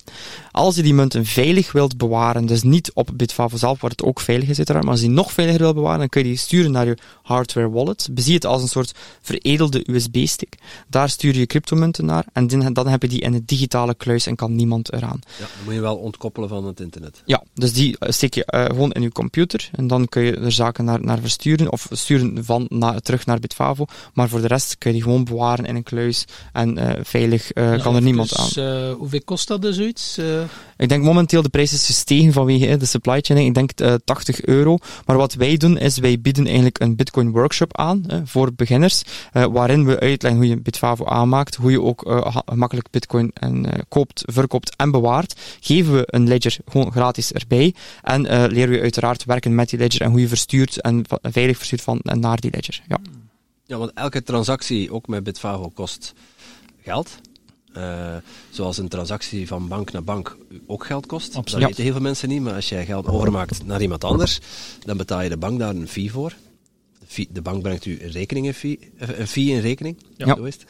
Als 0.51 0.77
je 0.77 0.83
die 0.83 0.95
munten 0.95 1.25
veilig 1.25 1.73
wilt 1.73 1.97
bewaren, 1.97 2.47
dus 2.47 2.63
niet 2.63 2.91
op 2.95 3.11
Bitfavo 3.15 3.57
zelf, 3.57 3.81
waar 3.81 3.91
het 3.91 4.03
ook 4.03 4.21
veilig 4.21 4.49
is 4.49 4.57
uiteraard, 4.57 4.85
maar 4.85 4.93
als 4.93 5.03
je 5.03 5.09
die 5.09 5.17
nog 5.17 5.33
veiliger 5.33 5.61
wilt 5.61 5.75
bewaren, 5.75 5.99
dan 5.99 6.09
kun 6.09 6.23
je 6.23 6.29
die 6.29 6.37
sturen 6.37 6.71
naar 6.73 6.87
je 6.87 6.99
hardware 7.37 7.71
wallet. 7.71 8.09
Bezie 8.11 8.35
het 8.35 8.47
als 8.47 8.63
een 8.63 8.69
soort 8.69 8.95
veredelde 9.21 9.91
USB-stick. 9.91 10.55
Daar 10.89 11.09
stuur 11.09 11.39
je 11.39 11.47
cryptomunten 11.47 12.05
naar 12.05 12.25
en 12.33 12.73
dan 12.73 12.89
heb 12.89 13.03
je 13.03 13.09
die 13.09 13.21
in 13.21 13.35
een 13.35 13.43
digitale 13.47 13.95
kluis 13.95 14.27
en 14.27 14.37
kan 14.37 14.55
niemand 14.55 14.93
eraan. 14.93 15.21
Ja, 15.39 15.39
dan 15.39 15.65
moet 15.65 15.75
je 15.75 15.81
wel 15.81 15.97
ontkoppelen 15.97 16.49
van 16.49 16.67
het 16.67 16.81
internet. 16.81 17.23
Ja, 17.25 17.43
dus 17.55 17.73
die 17.73 17.99
eh, 17.99 18.11
steek 18.11 18.35
je 18.35 18.49
uh, 18.55 18.65
gewoon 18.65 18.93
in 18.93 19.03
je 19.03 19.13
computer 19.13 19.69
en 19.73 19.87
dan 19.87 20.09
kun 20.09 20.23
je 20.23 20.37
er 20.37 20.53
zaken 20.53 20.85
naar, 20.85 21.01
naar 21.01 21.19
versturen 21.19 21.73
of 21.73 21.87
sturen 21.91 22.45
van 22.45 22.67
na, 22.69 23.01
terug 23.01 23.27
naar 23.27 23.39
Bitfavo. 23.39 23.87
Maar 24.15 24.29
voor 24.29 24.41
de 24.41 24.47
rest 24.47 24.79
kun 24.79 24.91
je 24.91 24.97
die 24.97 25.05
gewoon 25.05 25.25
bewaren 25.25 25.65
in 25.65 25.77
een 25.77 25.83
kluis 25.83 26.25
en 26.53 26.79
uh, 26.79 26.91
veilig 27.03 27.51
ja, 27.55 27.77
kan 27.77 27.95
er 27.95 28.03
niemand 28.03 28.29
dus, 28.29 28.59
aan. 28.59 28.93
hoeveel 28.93 29.23
kost 29.25 29.49
dat 29.49 29.63
dus 29.63 29.77
zoiets? 29.77 30.19
Ik 30.77 30.89
denk 30.89 31.03
momenteel 31.05 31.43
de 31.43 31.49
prijs 31.49 31.73
is 31.73 31.87
gestegen 31.87 32.33
vanwege 32.33 32.77
de 32.77 32.87
supply 32.87 33.21
chain. 33.21 33.47
Ik 33.47 33.55
denk 33.55 33.71
80 34.05 34.45
euro. 34.45 34.79
Maar 35.07 35.17
wat 35.17 35.35
wij 35.35 35.57
doen 35.57 35.79
is 35.79 35.99
wij 35.99 36.21
bieden 36.21 36.47
eigenlijk 36.47 36.81
een 36.81 36.97
Bitcoin 36.97 37.26
workshop 37.31 37.77
aan 37.77 38.05
voor 38.25 38.53
beginners, 38.53 39.03
waarin 39.33 39.85
we 39.87 40.01
uitleggen 40.01 40.41
hoe 40.41 40.51
je 40.51 40.61
Bitfavo 40.61 41.05
aanmaakt, 41.05 41.55
hoe 41.55 41.71
je 41.71 41.83
ook 41.83 42.25
gemakkelijk 42.47 42.91
Bitcoin 42.91 43.31
en, 43.35 43.67
koopt, 43.89 44.23
verkoopt 44.27 44.77
en 44.77 44.91
bewaart. 44.91 45.41
Geven 45.61 45.95
we 45.95 46.03
een 46.07 46.29
ledger 46.29 46.57
gewoon 46.67 46.93
gratis 46.93 47.33
erbij. 47.33 47.75
En 48.03 48.25
uh, 48.25 48.45
leren 48.49 48.71
we 48.71 48.81
uiteraard 48.81 49.25
werken 49.25 49.55
met 49.55 49.69
die 49.69 49.79
ledger 49.79 50.03
en 50.03 50.11
hoe 50.11 50.21
je 50.21 50.29
verstuurt 50.29 50.81
en 50.81 51.05
veilig 51.23 51.57
verstuurt 51.57 51.83
van 51.83 52.01
en 52.03 52.21
naar 52.21 52.41
die 52.41 52.51
ledger. 52.51 52.83
Ja. 52.89 52.99
ja, 53.65 53.77
want 53.77 53.91
elke 53.95 54.23
transactie, 54.23 54.93
ook 54.93 55.09
met 55.09 55.25
Bitfavo, 55.25 55.69
kost 55.69 56.15
geld. 56.83 57.19
Uh, 57.77 58.17
zoals 58.51 58.79
een 58.79 58.89
transactie 58.89 59.47
van 59.47 59.69
bank 59.69 59.93
naar 59.93 60.05
bank 60.05 60.37
ook 60.67 60.87
geld 60.87 61.07
kost. 61.07 61.35
Absoluut. 61.35 61.61
Dat 61.61 61.69
weten 61.69 61.83
heel 61.83 61.93
veel 61.93 62.03
mensen 62.03 62.29
niet, 62.29 62.43
maar 62.43 62.55
als 62.55 62.69
jij 62.69 62.85
geld 62.85 63.07
overmaakt 63.07 63.65
naar 63.65 63.83
iemand 63.83 64.05
anders, 64.05 64.41
dan 64.85 64.97
betaal 64.97 65.23
je 65.23 65.29
de 65.29 65.37
bank 65.37 65.59
daar 65.59 65.75
een 65.75 65.89
fee 65.89 66.13
voor. 66.13 66.35
De, 67.07 67.13
fee, 67.13 67.29
de 67.31 67.43
bank 67.43 67.63
brengt 67.63 67.85
u 67.85 68.03
een, 68.03 68.11
rekening, 68.11 68.55
fee, 68.55 68.93
een 68.97 69.27
fee 69.27 69.49
in 69.49 69.61
rekening. 69.61 70.03
Ja. 70.17 70.37
Zo 70.37 70.45
is 70.45 70.55
het. 70.55 70.67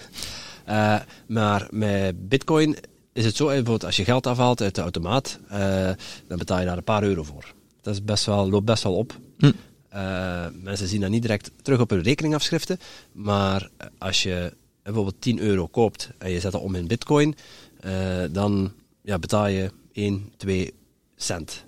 Uh, 0.69 1.01
maar 1.27 1.67
met 1.71 2.29
bitcoin 2.29 2.77
is 3.13 3.25
het 3.25 3.37
zo, 3.37 3.47
bijvoorbeeld 3.47 3.85
als 3.85 3.97
je 3.97 4.05
geld 4.05 4.27
afhaalt 4.27 4.61
uit 4.61 4.75
de 4.75 4.81
automaat, 4.81 5.39
uh, 5.53 5.91
dan 6.27 6.39
betaal 6.39 6.59
je 6.59 6.65
daar 6.65 6.77
een 6.77 6.85
paar 6.85 7.03
euro 7.03 7.23
voor. 7.23 7.55
Dat 7.81 7.95
is 7.95 8.05
best 8.05 8.27
wel, 8.27 8.51
loopt 8.51 8.65
best 8.65 8.83
wel 8.83 8.95
op. 8.95 9.19
Hm. 9.39 9.53
Uh, 9.95 10.47
mensen 10.63 10.89
zien 10.89 11.01
dat 11.01 11.11
niet 11.11 11.23
direct 11.23 11.51
terug 11.63 11.81
op 11.81 11.91
hun 11.91 12.03
rekeningafschriften, 12.03 12.79
maar 13.13 13.71
als 13.99 14.23
je 14.23 14.53
bijvoorbeeld 14.83 15.21
10 15.21 15.39
euro 15.39 15.67
koopt 15.67 16.11
en 16.19 16.31
je 16.31 16.41
zet 16.41 16.53
dat 16.53 16.63
om 16.63 16.75
in 16.75 16.87
bitcoin, 16.87 17.35
dan 18.31 18.73
ja, 19.03 19.19
betaal 19.19 19.47
je 19.47 19.71
1, 19.93 20.33
2 20.37 20.75
cent. 21.17 21.65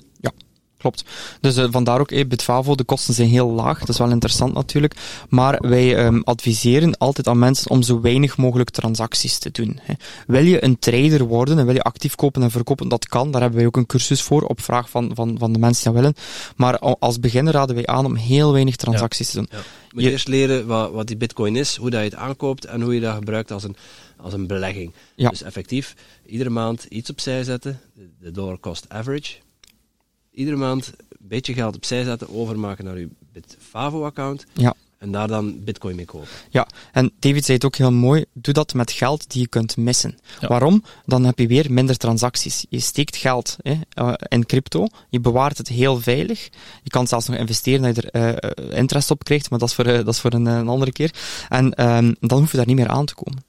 Klopt. 0.78 1.04
Dus 1.40 1.56
uh, 1.56 1.66
vandaar 1.70 2.00
ook, 2.00 2.10
hey, 2.10 2.26
Bitfavo, 2.26 2.74
de 2.74 2.84
kosten 2.84 3.14
zijn 3.14 3.28
heel 3.28 3.50
laag. 3.50 3.78
Dat 3.78 3.88
is 3.88 3.98
wel 3.98 4.10
interessant 4.10 4.54
natuurlijk. 4.54 4.94
Maar 5.28 5.58
wij 5.60 6.06
um, 6.06 6.22
adviseren 6.24 6.98
altijd 6.98 7.28
aan 7.28 7.38
mensen 7.38 7.70
om 7.70 7.82
zo 7.82 8.00
weinig 8.00 8.36
mogelijk 8.36 8.70
transacties 8.70 9.38
te 9.38 9.50
doen. 9.50 9.78
Hè. 9.82 9.94
Wil 10.26 10.44
je 10.44 10.64
een 10.64 10.78
trader 10.78 11.24
worden 11.24 11.58
en 11.58 11.66
wil 11.66 11.74
je 11.74 11.82
actief 11.82 12.14
kopen 12.14 12.42
en 12.42 12.50
verkopen, 12.50 12.88
dat 12.88 13.08
kan. 13.08 13.30
Daar 13.30 13.40
hebben 13.40 13.58
wij 13.58 13.68
ook 13.68 13.76
een 13.76 13.86
cursus 13.86 14.22
voor, 14.22 14.42
op 14.42 14.60
vraag 14.60 14.90
van, 14.90 15.10
van, 15.14 15.36
van 15.38 15.52
de 15.52 15.58
mensen 15.58 15.84
die 15.84 16.00
willen. 16.00 16.14
Maar 16.56 16.78
als 16.78 17.20
beginner 17.20 17.52
raden 17.52 17.74
wij 17.74 17.86
aan 17.86 18.04
om 18.04 18.14
heel 18.14 18.52
weinig 18.52 18.76
transacties 18.76 19.30
te 19.30 19.36
doen. 19.36 19.48
Ja. 19.50 19.58
Moet 19.90 20.02
je, 20.02 20.10
eerst 20.10 20.28
leren 20.28 20.66
wat, 20.66 20.90
wat 20.90 21.06
die 21.06 21.16
bitcoin 21.16 21.56
is, 21.56 21.76
hoe 21.76 21.90
dat 21.90 22.00
je 22.00 22.06
het 22.06 22.14
aankoopt 22.14 22.64
en 22.64 22.80
hoe 22.80 22.94
je 22.94 23.00
dat 23.00 23.14
gebruikt 23.14 23.50
als 23.50 23.62
een, 23.62 23.76
als 24.16 24.32
een 24.32 24.46
belegging. 24.46 24.92
Ja. 25.14 25.28
Dus 25.28 25.42
effectief, 25.42 25.94
iedere 26.26 26.50
maand 26.50 26.84
iets 26.84 27.10
opzij 27.10 27.44
zetten, 27.44 27.80
de 28.20 28.30
dollar 28.30 28.60
cost 28.60 28.84
average 28.88 29.34
iedere 30.30 30.56
maand 30.56 30.92
een 31.08 31.28
beetje 31.28 31.54
geld 31.54 31.76
opzij 31.76 32.04
zetten, 32.04 32.34
overmaken 32.34 32.84
naar 32.84 32.94
uw 32.94 33.08
Bitfavo-account. 33.32 34.46
Ja. 34.52 34.74
En 34.98 35.12
daar 35.12 35.28
dan 35.28 35.64
bitcoin 35.64 35.96
mee 35.96 36.04
kopen. 36.04 36.28
Ja, 36.50 36.66
en 36.92 37.12
David 37.18 37.44
zei 37.44 37.56
het 37.56 37.66
ook 37.66 37.76
heel 37.76 37.92
mooi, 37.92 38.24
doe 38.32 38.54
dat 38.54 38.74
met 38.74 38.92
geld 38.92 39.30
die 39.30 39.40
je 39.40 39.48
kunt 39.48 39.76
missen. 39.76 40.18
Waarom? 40.40 40.84
Dan 41.06 41.24
heb 41.24 41.38
je 41.38 41.46
weer 41.46 41.72
minder 41.72 41.96
transacties. 41.96 42.66
Je 42.68 42.80
steekt 42.80 43.16
geld 43.16 43.56
hè, 43.62 43.74
uh, 43.94 44.12
in 44.28 44.46
crypto, 44.46 44.86
je 45.08 45.20
bewaart 45.20 45.58
het 45.58 45.68
heel 45.68 46.00
veilig. 46.00 46.48
Je 46.82 46.90
kan 46.90 47.06
zelfs 47.06 47.28
nog 47.28 47.36
investeren 47.36 47.82
dat 47.82 47.96
je 47.96 48.10
er 48.10 48.60
uh, 48.60 48.78
interest 48.78 49.10
op 49.10 49.24
krijgt, 49.24 49.50
maar 49.50 49.58
dat 49.58 49.68
is 49.68 49.74
voor, 49.74 49.86
uh, 49.86 49.96
dat 49.96 50.14
is 50.14 50.20
voor 50.20 50.32
een, 50.32 50.46
een, 50.46 50.68
andere 50.68 50.92
keer. 50.92 51.14
En 51.48 51.86
um, 51.86 52.16
dan 52.20 52.38
hoef 52.38 52.50
je 52.50 52.56
daar 52.56 52.66
niet 52.66 52.76
meer 52.76 52.88
aan 52.88 53.06
te 53.06 53.14
komen. 53.14 53.47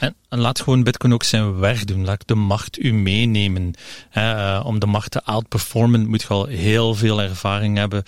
En, 0.00 0.14
laat 0.28 0.60
gewoon 0.60 0.82
Bitcoin 0.82 1.12
ook 1.12 1.22
zijn 1.22 1.58
werk 1.58 1.86
doen. 1.86 2.04
Laat 2.04 2.28
de 2.28 2.34
macht 2.34 2.78
u 2.78 2.92
meenemen. 2.92 3.74
Uh, 4.14 4.62
om 4.64 4.78
de 4.78 4.86
macht 4.86 5.10
te 5.10 5.24
outperformen 5.24 6.08
moet 6.08 6.22
je 6.22 6.28
al 6.28 6.46
heel 6.46 6.94
veel 6.94 7.22
ervaring 7.22 7.76
hebben. 7.76 8.02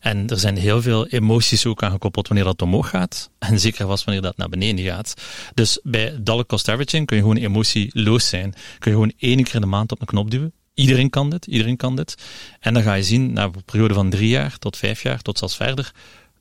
En 0.00 0.28
er 0.28 0.38
zijn 0.38 0.56
heel 0.56 0.82
veel 0.82 1.06
emoties 1.06 1.66
ook 1.66 1.82
aan 1.82 1.90
gekoppeld 1.90 2.28
wanneer 2.28 2.46
dat 2.46 2.62
omhoog 2.62 2.88
gaat. 2.88 3.30
En 3.38 3.60
zeker 3.60 3.86
was 3.86 4.04
wanneer 4.04 4.22
dat 4.22 4.36
naar 4.36 4.48
beneden 4.48 4.84
gaat. 4.84 5.14
Dus 5.54 5.80
bij 5.82 6.18
dollar 6.20 6.46
cost 6.46 6.68
averaging 6.68 7.06
kun 7.06 7.16
je 7.16 7.22
gewoon 7.22 7.36
emotieloos 7.36 8.28
zijn. 8.28 8.54
Kun 8.78 8.90
je 8.90 8.96
gewoon 8.96 9.12
één 9.18 9.44
keer 9.44 9.54
in 9.54 9.60
de 9.60 9.66
maand 9.66 9.92
op 9.92 10.00
een 10.00 10.06
knop 10.06 10.30
duwen. 10.30 10.52
Iedereen 10.74 11.10
kan 11.10 11.30
dit, 11.30 11.46
iedereen 11.46 11.76
kan 11.76 11.96
dit. 11.96 12.14
En 12.60 12.74
dan 12.74 12.82
ga 12.82 12.94
je 12.94 13.02
zien, 13.02 13.32
na 13.32 13.44
een 13.44 13.64
periode 13.64 13.94
van 13.94 14.10
drie 14.10 14.28
jaar 14.28 14.58
tot 14.58 14.76
vijf 14.76 15.02
jaar, 15.02 15.22
tot 15.22 15.38
zelfs 15.38 15.56
verder, 15.56 15.92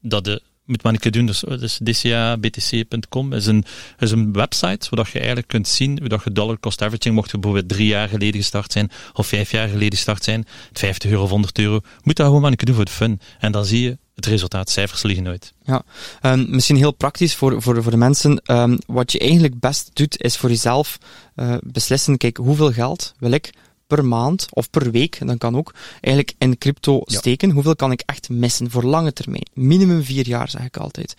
dat 0.02 0.24
de 0.24 0.42
moet 0.68 0.84
maar 0.84 0.96
een 1.00 1.12
doen. 1.12 1.26
Dus, 1.26 1.40
dus 1.40 1.80
dcabtc.com 1.84 3.34
is 3.34 3.46
een, 3.46 3.66
is 4.00 4.12
een 4.12 4.34
website 4.34 4.88
waar 4.90 5.10
je 5.12 5.18
eigenlijk 5.18 5.48
kunt 5.48 5.68
zien 5.68 6.00
hoe 6.00 6.10
dat 6.10 6.24
je 6.24 6.32
dollar 6.32 6.60
cost 6.60 6.82
averaging, 6.82 7.16
mocht 7.16 7.32
je 7.32 7.38
bijvoorbeeld 7.38 7.70
drie 7.70 7.88
jaar 7.88 8.10
geleden 8.10 8.42
gestart 8.42 8.72
zijn 8.72 8.92
of 9.14 9.28
vijf 9.28 9.52
jaar 9.52 9.68
geleden 9.68 9.94
gestart 9.94 10.24
zijn, 10.24 10.46
50 10.74 11.12
euro 11.12 11.24
of 11.24 11.30
100 11.30 11.60
euro, 11.60 11.80
moet 12.04 12.16
dat 12.16 12.26
gewoon 12.26 12.42
maar 12.42 12.52
een 12.52 12.58
doen 12.58 12.76
voor 12.76 12.86
de 12.86 12.92
fun. 12.92 13.20
En 13.40 13.52
dan 13.52 13.66
zie 13.66 13.82
je 13.82 13.98
het 14.16 14.26
resultaat, 14.26 14.70
cijfers 14.70 15.04
liggen 15.04 15.24
nooit. 15.24 15.54
Ja, 15.64 15.84
um, 16.22 16.46
misschien 16.50 16.76
heel 16.76 16.92
praktisch 16.92 17.36
voor, 17.36 17.62
voor, 17.62 17.84
voor 17.84 17.92
de 17.92 17.98
mensen. 17.98 18.42
Um, 18.46 18.78
wat 18.86 19.12
je 19.12 19.20
eigenlijk 19.20 19.60
best 19.60 19.90
doet, 19.94 20.22
is 20.22 20.38
voor 20.38 20.50
jezelf 20.50 20.98
uh, 21.36 21.56
beslissen, 21.62 22.18
kijk, 22.18 22.38
hoeveel 22.38 22.72
geld 22.72 23.14
wil 23.20 23.32
ik 23.32 23.54
per 23.88 24.06
maand 24.06 24.48
of 24.50 24.70
per 24.70 24.92
week, 24.92 25.28
dan 25.28 25.38
kan 25.38 25.58
ook, 25.58 25.74
eigenlijk 26.02 26.36
in 26.38 26.58
crypto 26.58 27.02
steken. 27.06 27.52
Hoeveel 27.52 27.76
kan 27.76 27.92
ik 27.92 28.04
echt 28.06 28.30
missen 28.30 28.72
voor 28.72 28.84
lange 28.84 29.14
termijn? 29.14 29.48
Minimum 29.54 30.04
vier 30.04 30.28
jaar, 30.28 30.50
zeg 30.50 30.66
ik 30.66 30.78
altijd. 30.78 31.16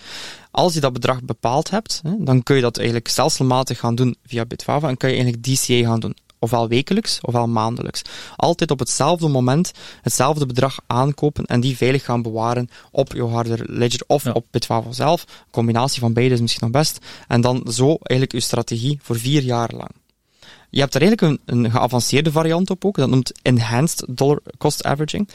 Als 0.51 0.75
je 0.75 0.81
dat 0.81 0.93
bedrag 0.93 1.23
bepaald 1.23 1.71
hebt, 1.71 2.01
dan 2.19 2.43
kun 2.43 2.57
je 2.57 2.63
dat 2.63 2.77
eigenlijk 2.77 3.09
stelselmatig 3.09 3.79
gaan 3.79 3.95
doen 3.95 4.17
via 4.27 4.45
Bitfava 4.45 4.89
en 4.89 4.97
kan 4.97 5.11
je 5.11 5.17
eigenlijk 5.17 5.45
DCA 5.45 5.89
gaan 5.89 6.01
doen 6.01 6.15
ofwel 6.39 6.69
wekelijks, 6.69 7.19
ofwel 7.23 7.49
maandelijks. 7.49 8.03
Altijd 8.37 8.71
op 8.71 8.79
hetzelfde 8.79 9.29
moment 9.29 9.73
hetzelfde 10.03 10.47
bedrag 10.47 10.79
aankopen 10.87 11.45
en 11.45 11.61
die 11.61 11.77
veilig 11.77 12.05
gaan 12.05 12.23
bewaren 12.23 12.71
op 12.91 13.13
je 13.13 13.25
harder 13.25 13.61
ledger 13.65 14.05
of 14.07 14.27
op 14.27 14.47
Bitfavo 14.51 14.93
zelf. 14.93 15.23
Een 15.23 15.51
combinatie 15.51 16.01
van 16.01 16.13
beide 16.13 16.35
is 16.35 16.41
misschien 16.41 16.71
nog 16.71 16.83
best. 16.83 16.99
En 17.29 17.41
dan 17.41 17.67
zo 17.71 17.87
eigenlijk 17.87 18.33
je 18.33 18.41
strategie 18.41 18.99
voor 19.03 19.19
vier 19.19 19.43
jaar 19.43 19.71
lang. 19.75 19.91
Je 20.71 20.81
hebt 20.81 20.95
er 20.95 21.01
eigenlijk 21.01 21.41
een, 21.45 21.71
geavanceerde 21.71 22.33
variant 22.33 22.71
op 22.71 22.85
ook, 22.85 22.97
dat 22.97 23.09
noemt 23.09 23.33
Enhanced 23.43 24.05
Dollar 24.09 24.41
Cost 24.59 24.85
Averaging. 24.85 25.29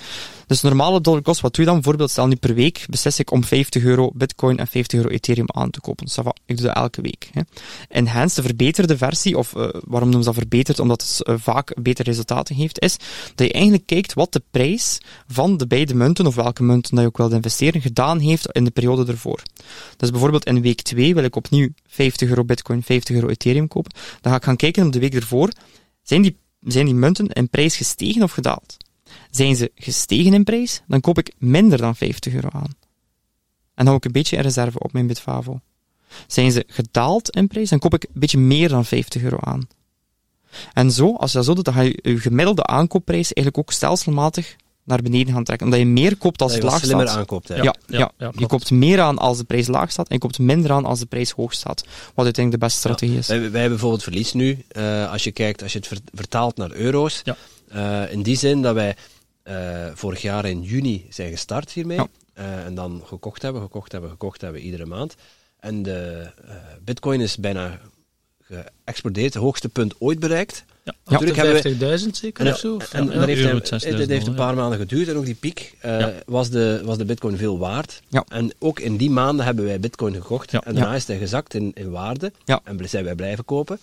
Dus 0.53 0.61
normale 0.61 1.01
dollar 1.01 1.21
cost, 1.21 1.41
wat 1.41 1.55
doe 1.55 1.63
je 1.65 1.69
dan? 1.69 1.79
Bijvoorbeeld, 1.79 2.09
stel 2.09 2.27
nu 2.27 2.35
per 2.35 2.53
week 2.53 2.85
beslis 2.89 3.19
ik 3.19 3.31
om 3.31 3.43
50 3.43 3.83
euro 3.83 4.11
bitcoin 4.13 4.57
en 4.57 4.67
50 4.67 4.99
euro 4.99 5.11
ethereum 5.11 5.45
aan 5.47 5.69
te 5.69 5.81
kopen. 5.81 6.05
Dus 6.05 6.17
ik 6.45 6.57
doe 6.57 6.65
dat 6.65 6.75
elke 6.75 7.01
week. 7.01 7.29
Hè. 7.31 7.41
Enhanced, 7.89 8.35
de 8.35 8.41
verbeterde 8.41 8.97
versie, 8.97 9.37
of 9.37 9.53
uh, 9.55 9.61
waarom 9.71 10.09
noemen 10.09 10.23
ze 10.23 10.25
dat 10.25 10.35
verbeterd? 10.35 10.79
Omdat 10.79 11.01
het 11.01 11.27
uh, 11.27 11.35
vaak 11.37 11.81
betere 11.81 12.09
resultaten 12.09 12.55
heeft, 12.55 12.79
is 12.79 12.97
dat 13.35 13.47
je 13.47 13.53
eigenlijk 13.53 13.85
kijkt 13.85 14.13
wat 14.13 14.33
de 14.33 14.41
prijs 14.51 14.97
van 15.27 15.57
de 15.57 15.67
beide 15.67 15.95
munten, 15.95 16.27
of 16.27 16.35
welke 16.35 16.63
munten 16.63 16.95
dat 16.95 17.03
je 17.03 17.09
ook 17.09 17.17
wilt 17.17 17.33
investeren, 17.33 17.81
gedaan 17.81 18.19
heeft 18.19 18.51
in 18.51 18.63
de 18.63 18.71
periode 18.71 19.11
ervoor. 19.11 19.41
Dus 19.97 20.09
bijvoorbeeld 20.11 20.45
in 20.45 20.61
week 20.61 20.81
2 20.81 21.13
wil 21.13 21.23
ik 21.23 21.35
opnieuw 21.35 21.69
50 21.87 22.29
euro 22.29 22.43
bitcoin, 22.43 22.83
50 22.83 23.15
euro 23.15 23.27
ethereum 23.27 23.67
kopen. 23.67 23.91
Dan 24.21 24.31
ga 24.31 24.37
ik 24.37 24.43
gaan 24.43 24.55
kijken 24.55 24.85
op 24.85 24.91
de 24.91 24.99
week 24.99 25.13
ervoor, 25.13 25.49
zijn 26.03 26.21
die, 26.21 26.37
zijn 26.59 26.85
die 26.85 26.95
munten 26.95 27.27
in 27.27 27.49
prijs 27.49 27.75
gestegen 27.75 28.23
of 28.23 28.31
gedaald? 28.31 28.81
Zijn 29.35 29.55
ze 29.55 29.71
gestegen 29.75 30.33
in 30.33 30.43
prijs, 30.43 30.81
dan 30.87 31.01
koop 31.01 31.17
ik 31.17 31.33
minder 31.37 31.77
dan 31.77 31.95
50 31.95 32.33
euro 32.33 32.49
aan. 32.51 32.71
En 33.75 33.85
dan 33.85 33.85
hou 33.85 33.97
ik 33.97 34.05
een 34.05 34.11
beetje 34.11 34.35
in 34.35 34.41
reserve 34.41 34.79
op 34.79 34.93
mijn 34.93 35.07
Bitfavo. 35.07 35.59
Zijn 36.27 36.51
ze 36.51 36.63
gedaald 36.67 37.29
in 37.29 37.47
prijs, 37.47 37.69
dan 37.69 37.79
koop 37.79 37.93
ik 37.93 38.03
een 38.03 38.19
beetje 38.19 38.37
meer 38.37 38.69
dan 38.69 38.85
50 38.85 39.21
euro 39.21 39.37
aan. 39.39 39.67
En 40.73 40.91
zo, 40.91 41.15
als 41.15 41.31
je 41.31 41.37
dat 41.37 41.45
zo 41.45 41.53
doet, 41.53 41.65
dan 41.65 41.73
ga 41.73 41.81
je 41.81 41.99
je 42.01 42.19
gemiddelde 42.19 42.63
aankoopprijs 42.63 43.33
eigenlijk 43.33 43.57
ook 43.57 43.71
stelselmatig 43.71 44.55
naar 44.83 45.01
beneden 45.01 45.33
gaan 45.33 45.43
trekken. 45.43 45.65
Omdat 45.67 45.81
je 45.81 45.85
meer 45.85 46.17
koopt 46.17 46.41
als 46.41 46.53
het 46.53 46.63
laag 46.63 46.83
staat. 46.83 47.07
aankoopt, 47.07 47.47
ja. 47.47 47.55
Ja, 47.63 47.75
ja, 47.87 48.11
ja, 48.17 48.31
je 48.35 48.47
koopt 48.47 48.71
meer 48.71 49.01
aan 49.01 49.17
als 49.17 49.37
de 49.37 49.43
prijs 49.43 49.67
laag 49.67 49.91
staat 49.91 50.07
en 50.07 50.13
je 50.13 50.21
koopt 50.21 50.39
minder 50.39 50.71
aan 50.71 50.85
als 50.85 50.99
de 50.99 51.05
prijs 51.05 51.31
hoog 51.31 51.53
staat. 51.53 51.83
Wat 52.13 52.25
uiteindelijk 52.25 52.51
de 52.51 52.67
beste 52.67 52.79
strategie 52.79 53.17
is. 53.17 53.27
Wij, 53.27 53.39
wij, 53.39 53.49
hebben 53.49 53.69
bijvoorbeeld 53.69 54.03
verlies 54.03 54.33
nu, 54.33 54.65
uh, 54.77 55.11
als 55.11 55.23
je 55.23 55.31
kijkt, 55.31 55.61
als 55.63 55.73
je 55.73 55.79
het 55.79 56.01
vertaalt 56.13 56.57
naar 56.57 56.71
euro's. 56.71 57.21
Uh, 57.75 58.11
in 58.11 58.23
die 58.23 58.37
zin 58.37 58.61
dat 58.61 58.73
wij 58.73 58.95
uh, 59.43 59.87
vorig 59.93 60.21
jaar 60.21 60.45
in 60.45 60.61
juni 60.61 61.05
zijn 61.09 61.31
gestart 61.31 61.71
hiermee. 61.71 61.97
Ja. 61.97 62.07
Uh, 62.37 62.65
en 62.65 62.75
dan 62.75 63.01
gekocht 63.05 63.41
hebben, 63.41 63.61
gekocht 63.61 63.91
hebben, 63.91 64.09
gekocht 64.09 64.41
hebben 64.41 64.61
iedere 64.61 64.85
maand. 64.85 65.15
En 65.59 65.83
de 65.83 66.29
uh, 66.45 66.51
bitcoin 66.81 67.21
is 67.21 67.37
bijna 67.37 67.79
geëxplodeerd, 68.41 69.33
het 69.33 69.43
hoogste 69.43 69.69
punt 69.69 69.95
ooit 69.99 70.19
bereikt. 70.19 70.65
Ja, 70.83 70.93
natuurlijk 71.05 71.37
hebben 71.37 71.79
we 71.79 71.99
50.000 72.05 72.09
zeker 72.11 72.47
of 72.47 72.57
zo? 72.57 72.77
En, 72.91 73.11
en 73.11 73.19
dat 73.19 73.27
heeft, 73.27 73.69
het, 73.69 73.83
het 73.83 74.09
heeft 74.09 74.27
een 74.27 74.35
paar 74.35 74.55
maanden 74.55 74.79
geduurd 74.79 75.07
en 75.07 75.15
ook 75.15 75.25
die 75.25 75.35
piek 75.35 75.77
uh, 75.85 76.07
was, 76.25 76.49
de, 76.49 76.81
was 76.83 76.97
de 76.97 77.05
bitcoin 77.05 77.37
veel 77.37 77.57
waard. 77.57 78.01
Ja. 78.07 78.25
En 78.27 78.53
ook 78.59 78.79
in 78.79 78.97
die 78.97 79.09
maanden 79.09 79.45
hebben 79.45 79.65
wij 79.65 79.79
bitcoin 79.79 80.13
gekocht 80.13 80.53
en 80.53 80.75
daarna 80.75 80.95
is 80.95 81.07
hij 81.07 81.17
gezakt 81.17 81.53
in, 81.53 81.71
in 81.73 81.91
waarde 81.91 82.31
en 82.63 82.89
zijn 82.89 83.03
wij 83.03 83.15
blijven 83.15 83.45
kopen. 83.45 83.79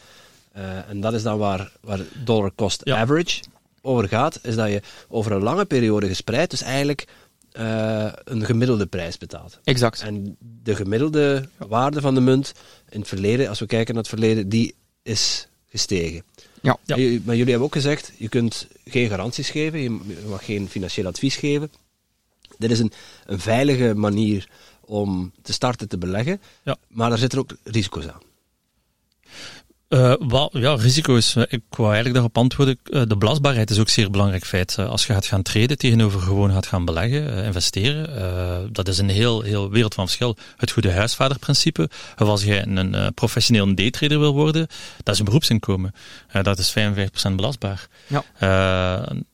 Uh, 0.57 0.89
en 0.89 1.01
dat 1.01 1.13
is 1.13 1.23
dan 1.23 1.39
waar, 1.39 1.73
waar 1.81 2.01
dollar 2.25 2.53
cost 2.55 2.91
average 2.91 3.41
over 3.83 4.09
gaat, 4.09 4.39
is 4.43 4.55
dat 4.55 4.69
je 4.69 4.83
over 5.09 5.33
een 5.33 5.43
lange 5.43 5.65
periode 5.65 6.09
gespreid, 6.09 6.51
dus 6.51 6.63
eigenlijk 6.63 7.07
uh, 7.53 8.13
een 8.25 8.45
gemiddelde 8.45 8.87
prijs 8.87 9.19
betaalt. 9.19 9.61
Exact. 9.65 10.03
En 10.03 10.37
de 10.63 10.75
gemiddelde 10.75 11.49
waarde 11.57 12.01
van 12.01 12.15
de 12.15 12.21
munt 12.21 12.53
in 12.89 13.01
het 13.01 13.09
verleden, 13.09 13.49
als 13.49 13.59
we 13.59 13.67
kijken 13.67 13.95
naar 13.95 14.03
het 14.03 14.13
verleden, 14.13 14.49
die 14.49 14.75
is 15.03 15.49
gestegen. 15.69 16.25
Ja. 16.63 16.79
ja. 16.85 16.97
Maar 16.97 17.37
jullie 17.37 17.51
hebben 17.51 17.61
ook 17.61 17.73
gezegd, 17.73 18.13
je 18.17 18.29
kunt 18.29 18.67
geen 18.85 19.09
garanties 19.09 19.51
geven, 19.51 19.81
je 19.81 20.01
mag 20.29 20.45
geen 20.45 20.69
financieel 20.69 21.07
advies 21.07 21.37
geven. 21.37 21.73
Dit 22.59 22.71
is 22.71 22.79
een, 22.79 22.93
een 23.27 23.41
veilige 23.41 23.95
manier 23.95 24.49
om 24.81 25.33
te 25.43 25.53
starten 25.53 25.89
te 25.89 25.99
beleggen, 25.99 26.41
ja. 26.63 26.77
maar 26.89 27.13
er 27.13 27.19
zitten 27.19 27.39
ook 27.39 27.57
risico's 27.65 28.09
aan. 28.09 28.21
Uh, 29.91 30.15
wel, 30.29 30.59
ja, 30.59 30.75
risico's. 30.75 31.37
Ik 31.37 31.63
wou 31.71 31.85
eigenlijk 31.85 32.15
daarop 32.15 32.39
antwoorden. 32.39 32.79
Uh, 32.85 33.03
de 33.07 33.17
belastbaarheid 33.17 33.71
is 33.71 33.79
ook 33.79 33.89
zeer 33.89 34.11
belangrijk 34.11 34.45
feit. 34.45 34.79
Als 34.79 35.07
je 35.07 35.13
gaat 35.13 35.27
gaan 35.27 35.43
treden 35.43 35.79
tegenover 35.79 36.21
gewoon 36.21 36.53
gaat 36.53 36.67
gaan 36.67 36.85
beleggen, 36.85 37.45
investeren, 37.45 38.73
dat 38.73 38.89
is 38.89 38.99
een 38.99 39.09
heel, 39.09 39.41
heel 39.43 39.71
wereld 39.71 39.95
van 39.95 40.07
verschil. 40.07 40.37
Het 40.57 40.71
goede 40.71 40.93
huisvaderprincipe. 40.93 41.91
Of 42.19 42.29
als 42.29 42.45
je 42.45 42.67
een 42.67 43.15
professioneel 43.15 43.75
daytrader 43.75 44.19
wil 44.19 44.33
worden, 44.33 44.67
dat 45.03 45.15
is 45.15 45.19
een 45.19 45.25
beroepsinkomen. 45.25 45.95
dat 46.43 46.59
is 46.59 46.75
55% 46.79 47.33
belastbaar. 47.37 47.89
Ja. 48.07 48.25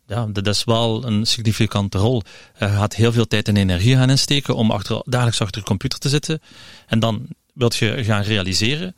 ja, 0.07 0.27
dat 0.27 0.47
is 0.47 0.65
wel 0.65 1.07
een 1.07 1.27
significante 1.27 1.99
rol. 1.99 2.23
Je 2.59 2.69
gaat 2.69 2.95
heel 2.95 3.13
veel 3.13 3.27
tijd 3.27 3.49
en 3.49 3.57
energie 3.57 3.97
gaan 3.97 4.11
insteken 4.11 4.55
om 4.55 4.71
achter, 4.71 5.03
dagelijks 5.05 5.41
achter 5.41 5.61
de 5.61 5.67
computer 5.67 5.99
te 5.99 6.09
zitten. 6.09 6.41
En 6.87 6.99
dan 6.99 7.27
wilt 7.53 7.77
je 7.77 8.05
gaan 8.05 8.23
realiseren 8.23 8.95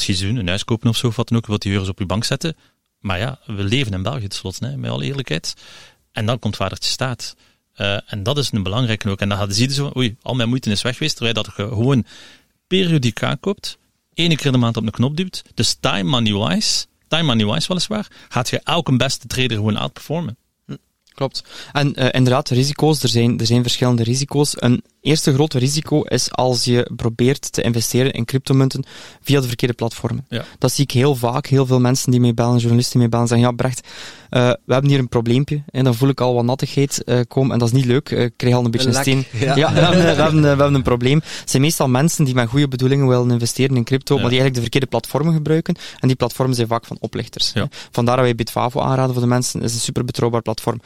wilt 0.00 0.18
je 0.18 0.26
doen, 0.26 0.36
een 0.36 0.48
huis 0.48 0.64
kopen 0.64 0.88
of 0.88 0.96
zo, 0.96 1.12
wat 1.16 1.28
dan 1.28 1.38
ook, 1.38 1.46
wilt 1.46 1.64
je 1.64 1.70
euro's 1.70 1.88
op 1.88 1.98
je 1.98 2.06
bank 2.06 2.24
zetten. 2.24 2.56
Maar 2.98 3.18
ja, 3.18 3.38
we 3.46 3.64
leven 3.64 3.92
in 3.92 4.02
België 4.02 4.28
tenslotte, 4.28 4.66
hè, 4.66 4.76
met 4.76 4.90
alle 4.90 5.04
eerlijkheid. 5.04 5.54
En 6.12 6.26
dan 6.26 6.38
komt 6.38 6.56
vadertje 6.56 6.90
staat. 6.90 7.36
Uh, 7.76 7.98
en 8.06 8.22
dat 8.22 8.38
is 8.38 8.52
een 8.52 8.62
belangrijke 8.62 9.10
ook. 9.10 9.20
En 9.20 9.28
dan 9.28 9.52
zie 9.52 9.68
je 9.68 9.74
zo, 9.74 9.92
oei, 9.96 10.16
al 10.22 10.34
mijn 10.34 10.48
moeite 10.48 10.70
is 10.70 10.82
weg 10.82 10.96
geweest, 10.96 11.16
terwijl 11.16 11.34
dat 11.34 11.46
je 11.56 11.68
gewoon 11.68 12.04
periodiek 12.66 13.22
aankoopt, 13.22 13.78
één 14.14 14.36
keer 14.36 14.52
de 14.52 14.58
maand 14.58 14.76
op 14.76 14.84
een 14.84 14.90
knop 14.90 15.16
duwt. 15.16 15.42
Dus 15.54 15.76
time 15.80 16.10
money 16.10 16.48
wise, 16.48 16.86
time 17.08 17.22
money 17.22 17.46
wise 17.46 17.68
weliswaar, 17.68 18.06
gaat 18.28 18.48
je 18.48 18.60
elke 18.64 18.96
beste 18.96 19.26
trader 19.26 19.56
gewoon 19.56 19.76
outperformen. 19.76 20.36
Klopt. 21.14 21.44
En 21.72 22.02
uh, 22.02 22.08
inderdaad, 22.12 22.48
risico's, 22.48 23.02
er 23.02 23.08
zijn, 23.08 23.40
er 23.40 23.46
zijn 23.46 23.62
verschillende 23.62 24.02
risico's. 24.02 24.54
Een 24.56 24.82
eerste 25.02 25.34
grote 25.34 25.58
risico 25.58 26.02
is 26.02 26.32
als 26.32 26.64
je 26.64 26.90
probeert 26.96 27.52
te 27.52 27.62
investeren 27.62 28.12
in 28.12 28.24
cryptomunten 28.24 28.84
via 29.22 29.40
de 29.40 29.46
verkeerde 29.46 29.74
platformen. 29.74 30.26
Ja. 30.28 30.44
Dat 30.58 30.72
zie 30.72 30.84
ik 30.84 30.90
heel 30.90 31.14
vaak. 31.14 31.46
Heel 31.46 31.66
veel 31.66 31.80
mensen 31.80 32.10
die 32.10 32.20
mij 32.20 32.34
bellen, 32.34 32.58
journalisten 32.58 32.92
die 32.92 33.00
mij 33.00 33.08
bellen, 33.08 33.28
zeggen, 33.28 33.46
ja 33.46 33.52
Brecht, 33.52 33.86
uh, 34.30 34.50
we 34.64 34.72
hebben 34.72 34.90
hier 34.90 34.98
een 34.98 35.08
probleempje. 35.08 35.62
En 35.70 35.84
dan 35.84 35.94
voel 35.94 36.08
ik 36.08 36.20
al 36.20 36.34
wat 36.34 36.44
nattigheid 36.44 37.02
uh, 37.04 37.20
komen 37.28 37.52
en 37.52 37.58
dat 37.58 37.68
is 37.68 37.74
niet 37.74 37.84
leuk. 37.84 38.10
ik 38.10 38.32
krijg 38.36 38.54
al 38.54 38.64
een 38.64 38.70
beetje 38.70 38.88
een, 38.88 38.94
een 38.94 39.00
steen. 39.00 39.24
Ja, 39.32 39.56
ja 39.56 39.72
we, 39.72 39.80
hebben, 39.80 40.00
we, 40.16 40.22
hebben, 40.22 40.42
we 40.42 40.48
hebben 40.48 40.74
een 40.74 40.82
probleem. 40.82 41.20
Het 41.24 41.50
zijn 41.50 41.62
meestal 41.62 41.88
mensen 41.88 42.24
die 42.24 42.34
met 42.34 42.48
goede 42.48 42.68
bedoelingen 42.68 43.08
willen 43.08 43.30
investeren 43.30 43.76
in 43.76 43.84
crypto, 43.84 44.14
ja. 44.14 44.20
maar 44.20 44.30
die 44.30 44.40
eigenlijk 44.40 44.54
de 44.54 44.60
verkeerde 44.60 44.86
platformen 44.86 45.34
gebruiken. 45.34 45.76
En 46.00 46.08
die 46.08 46.16
platformen 46.16 46.54
zijn 46.54 46.68
vaak 46.68 46.86
van 46.86 46.96
oplichters. 47.00 47.50
Ja. 47.54 47.68
Vandaar 47.90 48.16
dat 48.16 48.24
wij 48.24 48.34
Bitfavo 48.34 48.80
aanraden 48.80 49.12
voor 49.12 49.22
de 49.22 49.28
mensen. 49.28 49.60
Het 49.60 49.68
is 49.68 49.74
een 49.74 49.82
super 49.82 50.04
betrouwbaar 50.04 50.42
platform. 50.42 50.80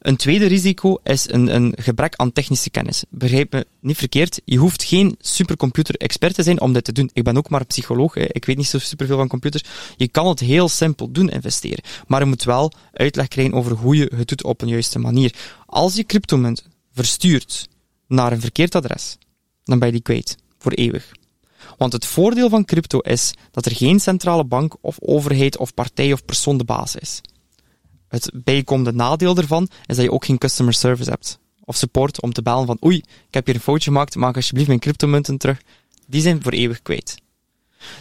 Een 0.00 0.16
tweede 0.16 0.46
risico 0.46 0.98
is 1.02 1.30
een, 1.30 1.54
een, 1.54 1.72
gebrek 1.76 2.14
aan 2.16 2.32
technische 2.32 2.70
kennis. 2.70 3.04
Begrijp 3.08 3.52
me 3.52 3.66
niet 3.80 3.96
verkeerd, 3.96 4.40
je 4.44 4.56
hoeft 4.56 4.84
geen 4.84 5.16
supercomputer-expert 5.18 6.34
te 6.34 6.42
zijn 6.42 6.60
om 6.60 6.72
dit 6.72 6.84
te 6.84 6.92
doen. 6.92 7.10
Ik 7.12 7.24
ben 7.24 7.36
ook 7.36 7.48
maar 7.48 7.64
psycholoog, 7.64 8.16
ik 8.16 8.44
weet 8.44 8.56
niet 8.56 8.66
zo 8.66 8.78
superveel 8.78 9.16
van 9.16 9.28
computers. 9.28 9.64
Je 9.96 10.08
kan 10.08 10.26
het 10.26 10.40
heel 10.40 10.68
simpel 10.68 11.10
doen, 11.10 11.30
investeren. 11.30 11.84
Maar 12.06 12.20
je 12.20 12.26
moet 12.26 12.44
wel 12.44 12.72
uitleg 12.92 13.28
krijgen 13.28 13.54
over 13.54 13.72
hoe 13.72 13.96
je 13.96 14.12
het 14.16 14.28
doet 14.28 14.44
op 14.44 14.62
een 14.62 14.68
juiste 14.68 14.98
manier. 14.98 15.34
Als 15.66 15.94
je 15.94 16.04
cryptomunt 16.04 16.66
verstuurt 16.92 17.68
naar 18.06 18.32
een 18.32 18.40
verkeerd 18.40 18.74
adres, 18.74 19.18
dan 19.64 19.78
ben 19.78 19.88
je 19.88 19.94
die 19.94 20.02
kwijt. 20.02 20.36
Voor 20.58 20.72
eeuwig. 20.72 21.12
Want 21.78 21.92
het 21.92 22.06
voordeel 22.06 22.48
van 22.48 22.64
crypto 22.64 22.98
is 22.98 23.32
dat 23.50 23.66
er 23.66 23.76
geen 23.76 24.00
centrale 24.00 24.44
bank 24.44 24.76
of 24.80 24.96
overheid 25.00 25.56
of 25.56 25.74
partij 25.74 26.12
of 26.12 26.24
persoon 26.24 26.58
de 26.58 26.64
baas 26.64 26.96
is. 26.96 27.20
Het 28.10 28.30
bijkomende 28.34 28.92
nadeel 28.92 29.36
ervan 29.36 29.68
is 29.86 29.96
dat 29.96 30.04
je 30.04 30.12
ook 30.12 30.24
geen 30.24 30.38
customer 30.38 30.74
service 30.74 31.10
hebt. 31.10 31.38
Of 31.64 31.76
support 31.76 32.20
om 32.20 32.32
te 32.32 32.42
bellen 32.42 32.66
van 32.66 32.78
oei, 32.84 32.96
ik 32.96 33.34
heb 33.34 33.46
hier 33.46 33.54
een 33.54 33.60
foutje 33.60 33.90
gemaakt, 33.90 34.14
maak 34.14 34.36
alsjeblieft 34.36 34.68
mijn 34.68 34.80
cryptomunten 34.80 35.38
terug. 35.38 35.62
Die 36.06 36.20
zijn 36.20 36.42
voor 36.42 36.52
eeuwig 36.52 36.82
kwijt. 36.82 37.16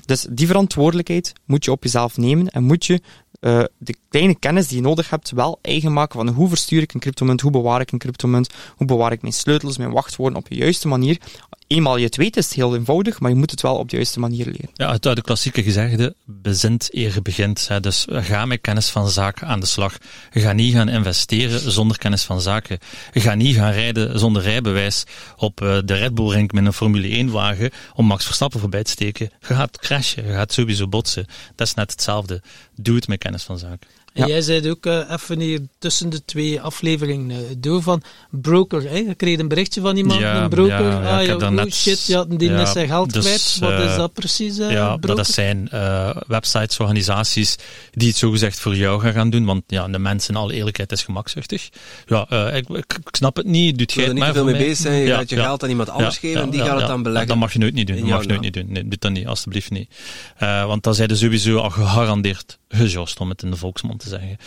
Dus 0.05 0.27
die 0.29 0.47
verantwoordelijkheid 0.47 1.33
moet 1.45 1.65
je 1.65 1.71
op 1.71 1.83
jezelf 1.83 2.17
nemen 2.17 2.47
en 2.47 2.63
moet 2.63 2.85
je 2.85 3.01
uh, 3.41 3.63
de 3.77 3.95
kleine 4.09 4.35
kennis 4.35 4.67
die 4.67 4.77
je 4.77 4.83
nodig 4.83 5.09
hebt 5.09 5.31
wel 5.31 5.59
eigen 5.61 5.93
maken 5.93 6.19
van 6.19 6.27
hoe 6.27 6.49
verstuur 6.49 6.81
ik 6.81 6.93
een 6.93 6.99
cryptomunt, 6.99 7.41
hoe 7.41 7.51
bewaar 7.51 7.81
ik 7.81 7.91
een 7.91 7.99
cryptomunt, 7.99 8.49
hoe 8.75 8.87
bewaar 8.87 9.11
ik 9.11 9.21
mijn 9.21 9.33
sleutels, 9.33 9.77
mijn 9.77 9.91
wachtwoorden 9.91 10.37
op 10.37 10.49
de 10.49 10.55
juiste 10.55 10.87
manier. 10.87 11.17
Eenmaal 11.69 11.97
je 11.97 12.05
het 12.05 12.15
weet 12.15 12.37
is 12.37 12.45
het 12.45 12.53
heel 12.53 12.75
eenvoudig, 12.75 13.19
maar 13.19 13.29
je 13.29 13.35
moet 13.35 13.51
het 13.51 13.61
wel 13.61 13.75
op 13.75 13.89
de 13.89 13.95
juiste 13.95 14.19
manier 14.19 14.45
leren. 14.45 14.69
Ja, 14.73 14.91
het 14.91 15.03
de 15.03 15.21
klassieke 15.21 15.63
gezegde, 15.63 16.15
bezint 16.25 16.87
eer 16.91 17.21
begint. 17.21 17.67
Hè. 17.67 17.79
Dus 17.79 18.05
ga 18.09 18.45
met 18.45 18.61
kennis 18.61 18.89
van 18.89 19.09
zaken 19.09 19.47
aan 19.47 19.59
de 19.59 19.65
slag. 19.65 19.97
Ga 20.29 20.53
niet 20.53 20.73
gaan 20.73 20.89
investeren 20.89 21.71
zonder 21.71 21.97
kennis 21.97 22.23
van 22.23 22.41
zaken. 22.41 22.79
Ga 23.11 23.33
niet 23.33 23.55
gaan 23.55 23.71
rijden 23.71 24.19
zonder 24.19 24.41
rijbewijs 24.41 25.03
op 25.37 25.61
uh, 25.61 25.77
de 25.85 25.93
Red 25.93 26.15
Bull 26.15 26.29
Ring 26.29 26.51
met 26.51 26.65
een 26.65 26.73
Formule 26.73 27.07
1 27.07 27.31
wagen 27.31 27.69
om 27.93 28.05
Max 28.05 28.25
Verstappen 28.25 28.59
voorbij 28.59 28.83
te 28.83 28.91
steken. 28.91 29.31
Je 29.47 29.53
gaat 29.53 29.79
crashen, 29.79 30.25
je 30.25 30.33
gaat 30.33 30.53
sowieso 30.53 30.87
botsen. 30.87 31.25
Dat 31.55 31.67
is 31.67 31.73
net 31.73 31.91
hetzelfde. 31.91 32.41
Doe 32.75 32.95
het 32.95 33.07
met 33.07 33.19
kennis 33.19 33.43
van 33.43 33.57
zaken. 33.57 33.87
En 34.13 34.27
jij 34.27 34.41
zei 34.41 34.69
ook 34.69 34.85
uh, 34.85 35.11
even 35.11 35.39
hier 35.39 35.59
tussen 35.77 36.09
de 36.09 36.25
twee 36.25 36.61
afleveringen 36.61 37.29
uh, 37.29 37.47
door 37.57 37.81
van 37.81 38.01
broker. 38.31 38.89
Hè? 38.89 38.97
Je 38.97 39.15
kreeg 39.15 39.39
een 39.39 39.47
berichtje 39.47 39.81
van 39.81 39.97
iemand, 39.97 40.19
ja, 40.19 40.43
een 40.43 40.49
broker. 40.49 41.05
Ah, 41.05 41.25
ja, 41.25 41.35
oh 41.35 41.49
net, 41.49 41.75
shit, 41.75 42.05
ja, 42.05 42.25
die 42.25 42.51
is 42.51 42.71
zijn 42.71 42.87
geld 42.87 43.13
dus, 43.13 43.23
kwijt. 43.23 43.57
Wat 43.59 43.89
is 43.89 43.95
dat 43.95 44.13
precies? 44.13 44.57
ja, 44.57 44.97
dat 44.97 45.27
zijn 45.27 45.69
websites, 46.27 46.79
organisaties 46.79 47.55
die 47.91 48.07
het 48.07 48.17
zogezegd 48.17 48.59
voor 48.59 48.75
jou 48.75 49.01
gaan, 49.01 49.13
gaan 49.13 49.29
doen. 49.29 49.45
Want 49.45 49.63
ja, 49.67 49.87
de 49.87 49.99
mensen, 49.99 50.33
in 50.33 50.39
alle 50.39 50.53
eerlijkheid, 50.53 50.91
is 50.91 51.03
gemakzuchtig. 51.03 51.69
Ja, 52.05 52.27
ik, 52.29 52.69
ik, 52.69 52.93
ik, 52.93 53.07
snap 53.11 53.35
het 53.35 53.45
niet. 53.45 53.77
Doet 53.77 53.91
jij 53.91 54.07
er 54.07 54.13
niet 54.13 54.23
maar 54.23 54.33
veel 54.33 54.43
mee 54.43 54.57
bezig 54.57 54.77
zijn. 54.77 55.01
Je 55.01 55.13
gaat 55.13 55.29
je 55.29 55.35
geld 55.35 55.63
aan 55.63 55.69
iemand 55.69 55.89
anders 55.89 56.17
geven 56.17 56.41
en 56.41 56.49
die 56.49 56.61
gaat 56.61 56.79
het 56.79 56.87
dan 56.87 57.03
beleggen. 57.03 57.27
Dat 57.27 57.37
mag 57.37 57.53
je 57.53 57.59
nooit 57.59 57.73
niet 57.73 57.87
doen. 57.87 57.95
Dat 57.95 58.05
mag 58.05 58.21
je 58.21 58.27
nooit 58.27 58.41
niet 58.41 58.53
doen. 58.53 58.65
Nee, 58.67 58.87
doe 58.87 58.97
dat 58.99 59.11
niet, 59.11 59.27
alstublieft 59.27 59.71
niet. 59.71 59.89
want 60.39 60.83
dan 60.83 60.95
zijn 60.95 61.09
ze 61.09 61.15
sowieso 61.15 61.57
al 61.57 61.69
gegarandeerd 61.69 62.57
gejost, 62.69 63.19
om 63.19 63.29
het 63.29 63.43
in 63.43 63.49
de 63.49 63.57
volksmond 63.57 63.99
te 63.99 64.09
zeggen. 64.09 64.37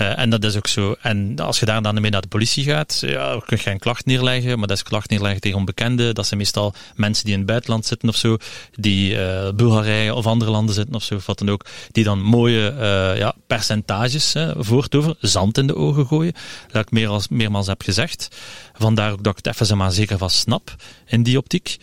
Uh, 0.00 0.18
en 0.18 0.30
dat 0.30 0.44
is 0.44 0.56
ook 0.56 0.66
zo. 0.66 0.96
En 1.02 1.38
als 1.38 1.60
je 1.60 1.66
daar 1.66 1.82
dan 1.82 2.00
mee 2.00 2.10
naar 2.10 2.20
de 2.20 2.28
politie 2.28 2.64
gaat, 2.64 2.98
ja, 3.00 3.42
kun 3.46 3.58
je 3.64 3.70
een 3.70 3.78
klacht 3.78 4.06
neerleggen, 4.06 4.58
maar 4.58 4.68
dat 4.68 4.76
is 4.76 4.82
klacht 4.82 5.10
neerleggen 5.10 5.40
tegen 5.40 5.58
onbekenden. 5.58 6.14
Dat 6.14 6.26
zijn 6.26 6.40
meestal 6.40 6.74
mensen 6.94 7.24
die 7.24 7.32
in 7.32 7.38
het 7.38 7.48
buitenland 7.48 7.86
zitten 7.86 8.08
of 8.08 8.16
zo, 8.16 8.36
die 8.74 9.12
uh, 9.12 9.50
Bulgarije 9.50 10.14
of 10.14 10.26
andere 10.26 10.50
landen 10.50 10.74
zitten 10.74 10.94
of 10.94 11.02
zo, 11.02 11.14
of 11.14 11.26
wat 11.26 11.38
dan 11.38 11.50
ook, 11.50 11.64
die 11.92 12.04
dan 12.04 12.22
mooie 12.22 12.72
uh, 12.72 13.18
ja, 13.18 13.34
percentages 13.46 14.34
uh, 14.34 14.50
voortover, 14.56 15.16
zand 15.20 15.58
in 15.58 15.66
de 15.66 15.76
ogen 15.76 16.06
gooien. 16.06 16.32
Dat 16.72 16.82
ik 16.82 16.90
meer 16.90 17.08
als, 17.08 17.28
meermaals 17.28 17.66
heb 17.66 17.82
gezegd. 17.82 18.28
Vandaar 18.74 19.12
ook 19.12 19.22
dat 19.22 19.38
ik 19.38 19.44
het 19.44 19.60
even 19.60 19.76
maar 19.76 19.92
zeker 19.92 20.18
van 20.18 20.30
snap 20.30 20.74
in 21.06 21.22
die 21.22 21.38
optiek. 21.38 21.76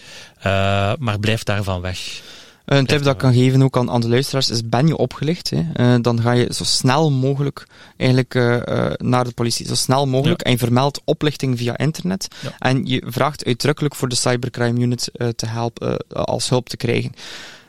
maar 0.99 1.19
blijf 1.19 1.43
daarvan 1.43 1.81
weg. 1.81 2.21
Een 2.65 2.85
tip 2.85 3.03
dat 3.03 3.13
ik 3.13 3.19
kan 3.19 3.33
geven 3.33 3.61
ook 3.61 3.77
aan, 3.77 3.91
aan 3.91 4.01
de 4.01 4.09
luisteraars 4.09 4.49
is, 4.49 4.69
ben 4.69 4.87
je 4.87 4.97
opgelicht, 4.97 5.49
hè, 5.49 5.63
uh, 5.75 6.01
dan 6.01 6.21
ga 6.21 6.31
je 6.31 6.53
zo 6.53 6.63
snel 6.63 7.11
mogelijk 7.11 7.67
eigenlijk 7.97 8.35
uh, 8.35 8.53
uh, 8.53 8.91
naar 8.97 9.23
de 9.23 9.31
politie. 9.31 9.67
Zo 9.67 9.75
snel 9.75 10.07
mogelijk. 10.07 10.39
Ja. 10.39 10.45
En 10.45 10.51
je 10.51 10.57
vermeldt 10.57 11.01
oplichting 11.05 11.57
via 11.57 11.77
internet. 11.77 12.27
Ja. 12.41 12.55
En 12.59 12.85
je 12.85 13.03
vraagt 13.05 13.45
uitdrukkelijk 13.45 13.95
voor 13.95 14.07
de 14.07 14.15
Cybercrime 14.15 14.79
Unit 14.79 15.11
te 15.35 15.45
helpen, 15.47 16.05
als 16.07 16.49
hulp 16.49 16.69
te 16.69 16.77
krijgen. 16.77 17.11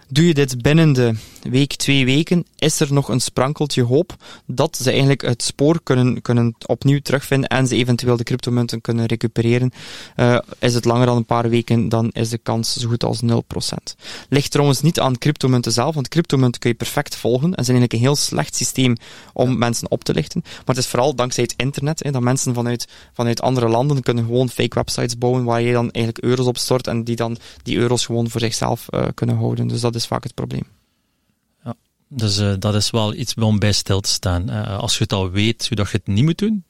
Doe 0.09 0.27
je 0.27 0.35
dit 0.35 0.63
binnen 0.63 0.93
de 0.93 1.15
week, 1.43 1.75
twee 1.77 2.05
weken, 2.05 2.45
is 2.57 2.81
er 2.81 2.93
nog 2.93 3.09
een 3.09 3.21
sprankeltje 3.21 3.83
hoop 3.83 4.17
dat 4.47 4.77
ze 4.77 4.91
eigenlijk 4.91 5.23
het 5.23 5.43
spoor 5.43 5.81
kunnen, 5.83 6.23
kunnen 6.23 6.55
opnieuw 6.67 6.99
terugvinden 6.99 7.49
en 7.49 7.67
ze 7.67 7.77
eventueel 7.77 8.17
de 8.17 8.25
cryptomunten 8.25 8.81
kunnen 8.81 9.07
recupereren. 9.07 9.73
Uh, 10.17 10.39
is 10.59 10.75
het 10.75 10.85
langer 10.85 11.07
dan 11.07 11.17
een 11.17 11.25
paar 11.25 11.49
weken, 11.49 11.89
dan 11.89 12.11
is 12.13 12.29
de 12.29 12.39
kans 12.39 12.77
zo 12.77 12.89
goed 12.89 13.05
als 13.05 13.23
0%. 13.23 13.27
Ligt 14.29 14.51
trouwens 14.51 14.81
niet 14.81 15.01
aan 15.01 15.19
cryptomunten 15.19 15.73
zelf, 15.73 15.95
want 15.95 16.09
cryptomunten 16.09 16.61
kun 16.61 16.71
je 16.71 16.77
perfect 16.77 17.17
volgen 17.17 17.55
en 17.55 17.65
zijn 17.65 17.77
eigenlijk 17.77 17.93
een 17.93 18.09
heel 18.09 18.17
slecht 18.17 18.55
systeem 18.55 18.97
om 19.33 19.51
ja. 19.51 19.57
mensen 19.57 19.91
op 19.91 20.05
te 20.05 20.15
lichten. 20.15 20.41
Maar 20.45 20.75
het 20.75 20.79
is 20.79 20.87
vooral 20.87 21.15
dankzij 21.15 21.43
het 21.43 21.55
internet, 21.57 22.03
hè, 22.03 22.11
dat 22.11 22.23
mensen 22.23 22.55
vanuit, 22.55 22.89
vanuit 23.13 23.41
andere 23.41 23.69
landen 23.69 24.03
kunnen 24.03 24.25
gewoon 24.25 24.49
fake 24.49 24.75
websites 24.75 25.19
bouwen 25.19 25.45
waar 25.45 25.61
je 25.61 25.73
dan 25.73 25.91
eigenlijk 25.91 26.25
euro's 26.25 26.47
op 26.47 26.59
stort 26.59 26.87
en 26.87 27.05
die 27.05 27.17
dan 27.17 27.37
die 27.63 27.77
euro's 27.77 28.07
gewoon 28.07 28.31
voor 28.31 28.41
zichzelf 28.41 28.87
uh, 28.91 29.05
kunnen 29.15 29.37
houden. 29.37 29.67
Dus 29.67 29.81
dat 29.81 29.95
is 29.97 30.07
vaak 30.07 30.23
het 30.23 30.35
probleem. 30.35 30.65
Ja, 31.65 31.75
dus 32.09 32.39
uh, 32.39 32.55
dat 32.59 32.75
is 32.75 32.91
wel 32.91 33.15
iets 33.15 33.35
om 33.35 33.59
bij 33.59 33.73
stil 33.73 34.01
te 34.01 34.09
staan. 34.09 34.51
Uh, 34.51 34.79
als 34.79 34.97
je 34.97 35.03
het 35.03 35.13
al 35.13 35.31
weet 35.31 35.69
hoe 35.69 35.77
dat 35.77 35.91
je 35.91 35.97
het 35.97 36.07
niet 36.07 36.25
moet 36.25 36.39
doen, 36.39 36.65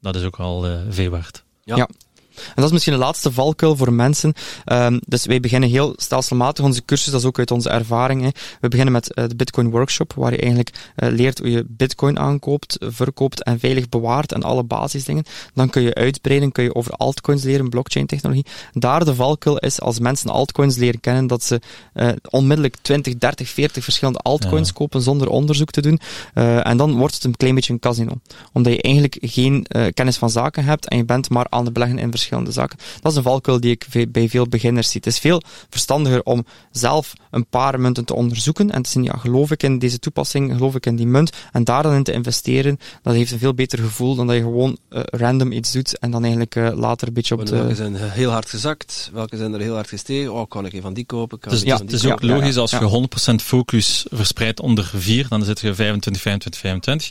dat 0.00 0.16
is 0.16 0.22
ook 0.22 0.38
al 0.38 0.68
uh, 0.68 0.80
veel 0.88 1.10
waard. 1.10 1.44
Ja. 1.64 1.76
ja. 1.76 1.88
En 2.36 2.52
dat 2.54 2.64
is 2.64 2.70
misschien 2.70 2.92
de 2.92 2.98
laatste 2.98 3.32
valkuil 3.32 3.76
voor 3.76 3.92
mensen. 3.92 4.34
Um, 4.66 5.00
dus 5.06 5.26
wij 5.26 5.40
beginnen 5.40 5.68
heel 5.68 5.92
stelselmatig 5.96 6.64
onze 6.64 6.84
cursus, 6.84 7.12
dat 7.12 7.20
is 7.20 7.26
ook 7.26 7.38
uit 7.38 7.50
onze 7.50 7.70
ervaring. 7.70 8.22
Hè. 8.22 8.28
We 8.60 8.68
beginnen 8.68 8.92
met 8.92 9.10
uh, 9.14 9.24
de 9.28 9.36
Bitcoin 9.36 9.70
Workshop, 9.70 10.12
waar 10.12 10.32
je 10.32 10.38
eigenlijk 10.38 10.70
uh, 10.96 11.08
leert 11.08 11.38
hoe 11.38 11.50
je 11.50 11.64
Bitcoin 11.68 12.18
aankoopt, 12.18 12.76
verkoopt 12.80 13.42
en 13.42 13.58
veilig 13.58 13.88
bewaart 13.88 14.32
en 14.32 14.42
alle 14.42 14.62
basisdingen. 14.62 15.24
Dan 15.54 15.70
kun 15.70 15.82
je 15.82 15.94
uitbreiden, 15.94 16.52
kun 16.52 16.64
je 16.64 16.74
over 16.74 16.92
altcoins 16.92 17.42
leren, 17.42 17.68
blockchain 17.68 18.06
technologie. 18.06 18.46
Daar 18.72 19.04
de 19.04 19.14
valkuil 19.14 19.58
is, 19.58 19.80
als 19.80 19.98
mensen 19.98 20.30
altcoins 20.30 20.76
leren 20.76 21.00
kennen, 21.00 21.26
dat 21.26 21.44
ze 21.44 21.60
uh, 21.94 22.08
onmiddellijk 22.30 22.76
20, 22.82 23.16
30, 23.18 23.48
40 23.48 23.84
verschillende 23.84 24.18
altcoins 24.18 24.68
ja. 24.68 24.74
kopen 24.74 25.02
zonder 25.02 25.28
onderzoek 25.28 25.70
te 25.70 25.80
doen. 25.80 26.00
en 26.34 26.76
dan 26.76 26.96
wordt 26.96 27.14
het 27.14 27.24
een 27.24 27.36
klein 27.36 27.54
beetje 27.54 27.72
een 27.72 27.78
casino. 27.78 28.12
Omdat 28.52 28.72
je 28.72 28.82
eigenlijk 28.82 29.18
geen 29.20 29.66
kennis 29.94 30.16
van 30.16 30.30
zaken 30.30 30.64
hebt 30.64 30.88
en 30.88 30.96
je 30.96 31.04
bent 31.04 31.30
maar 31.30 31.46
aan 31.48 31.64
het 31.64 31.72
beleggen 31.72 31.98
in 31.98 32.10
verschillende 32.10 32.21
zaken. 32.48 32.78
Dat 33.00 33.12
is 33.12 33.18
een 33.18 33.24
valkuil 33.24 33.60
die 33.60 33.70
ik 33.70 34.10
bij 34.12 34.28
veel 34.28 34.48
beginners 34.48 34.90
zie. 34.90 35.00
Het 35.04 35.12
is 35.12 35.18
veel 35.18 35.42
verstandiger 35.70 36.22
om 36.22 36.44
zelf 36.70 37.12
een 37.30 37.46
paar 37.46 37.80
munten 37.80 38.04
te 38.04 38.14
onderzoeken 38.14 38.70
en 38.70 38.82
te 38.82 38.90
zien, 38.90 39.02
ja, 39.02 39.16
geloof 39.16 39.50
ik 39.50 39.62
in 39.62 39.78
deze 39.78 39.98
toepassing, 39.98 40.52
geloof 40.52 40.74
ik 40.74 40.86
in 40.86 40.96
die 40.96 41.06
munt, 41.06 41.32
en 41.52 41.64
daar 41.64 41.82
dan 41.82 41.94
in 41.94 42.02
te 42.02 42.12
investeren. 42.12 42.78
Dat 43.02 43.14
heeft 43.14 43.32
een 43.32 43.38
veel 43.38 43.54
beter 43.54 43.78
gevoel 43.78 44.14
dan 44.14 44.26
dat 44.26 44.36
je 44.36 44.42
gewoon 44.42 44.76
uh, 44.90 45.00
random 45.04 45.52
iets 45.52 45.72
doet 45.72 45.98
en 45.98 46.10
dan 46.10 46.22
eigenlijk 46.22 46.54
uh, 46.54 46.70
later 46.74 47.08
een 47.08 47.14
beetje 47.14 47.34
op 47.34 47.46
de... 47.46 47.56
Welke 47.56 47.74
zijn 47.74 47.96
heel 47.96 48.30
hard 48.30 48.48
gezakt, 48.48 49.10
welke 49.12 49.36
zijn 49.36 49.54
er 49.54 49.60
heel 49.60 49.74
hard 49.74 49.88
gestegen, 49.88 50.32
oh, 50.32 50.48
kan 50.48 50.66
ik 50.66 50.72
een 50.72 50.82
van 50.82 50.94
die 50.94 51.04
kopen, 51.04 51.38
kan 51.38 51.52
dus, 51.52 51.60
ik 51.60 51.66
ja, 51.66 51.76
van 51.76 51.86
die 51.86 51.94
Het 51.94 52.04
is 52.04 52.10
ook 52.10 52.20
kopen. 52.20 52.36
logisch, 52.36 52.56
als 52.56 52.70
je 52.70 53.08
100% 53.32 53.34
focus 53.34 54.06
verspreidt 54.10 54.60
onder 54.60 54.90
vier, 54.94 55.28
dan 55.28 55.44
zit 55.44 55.60
je 55.60 55.74
25, 55.74 56.22
25, 56.22 56.60
25. 56.60 57.10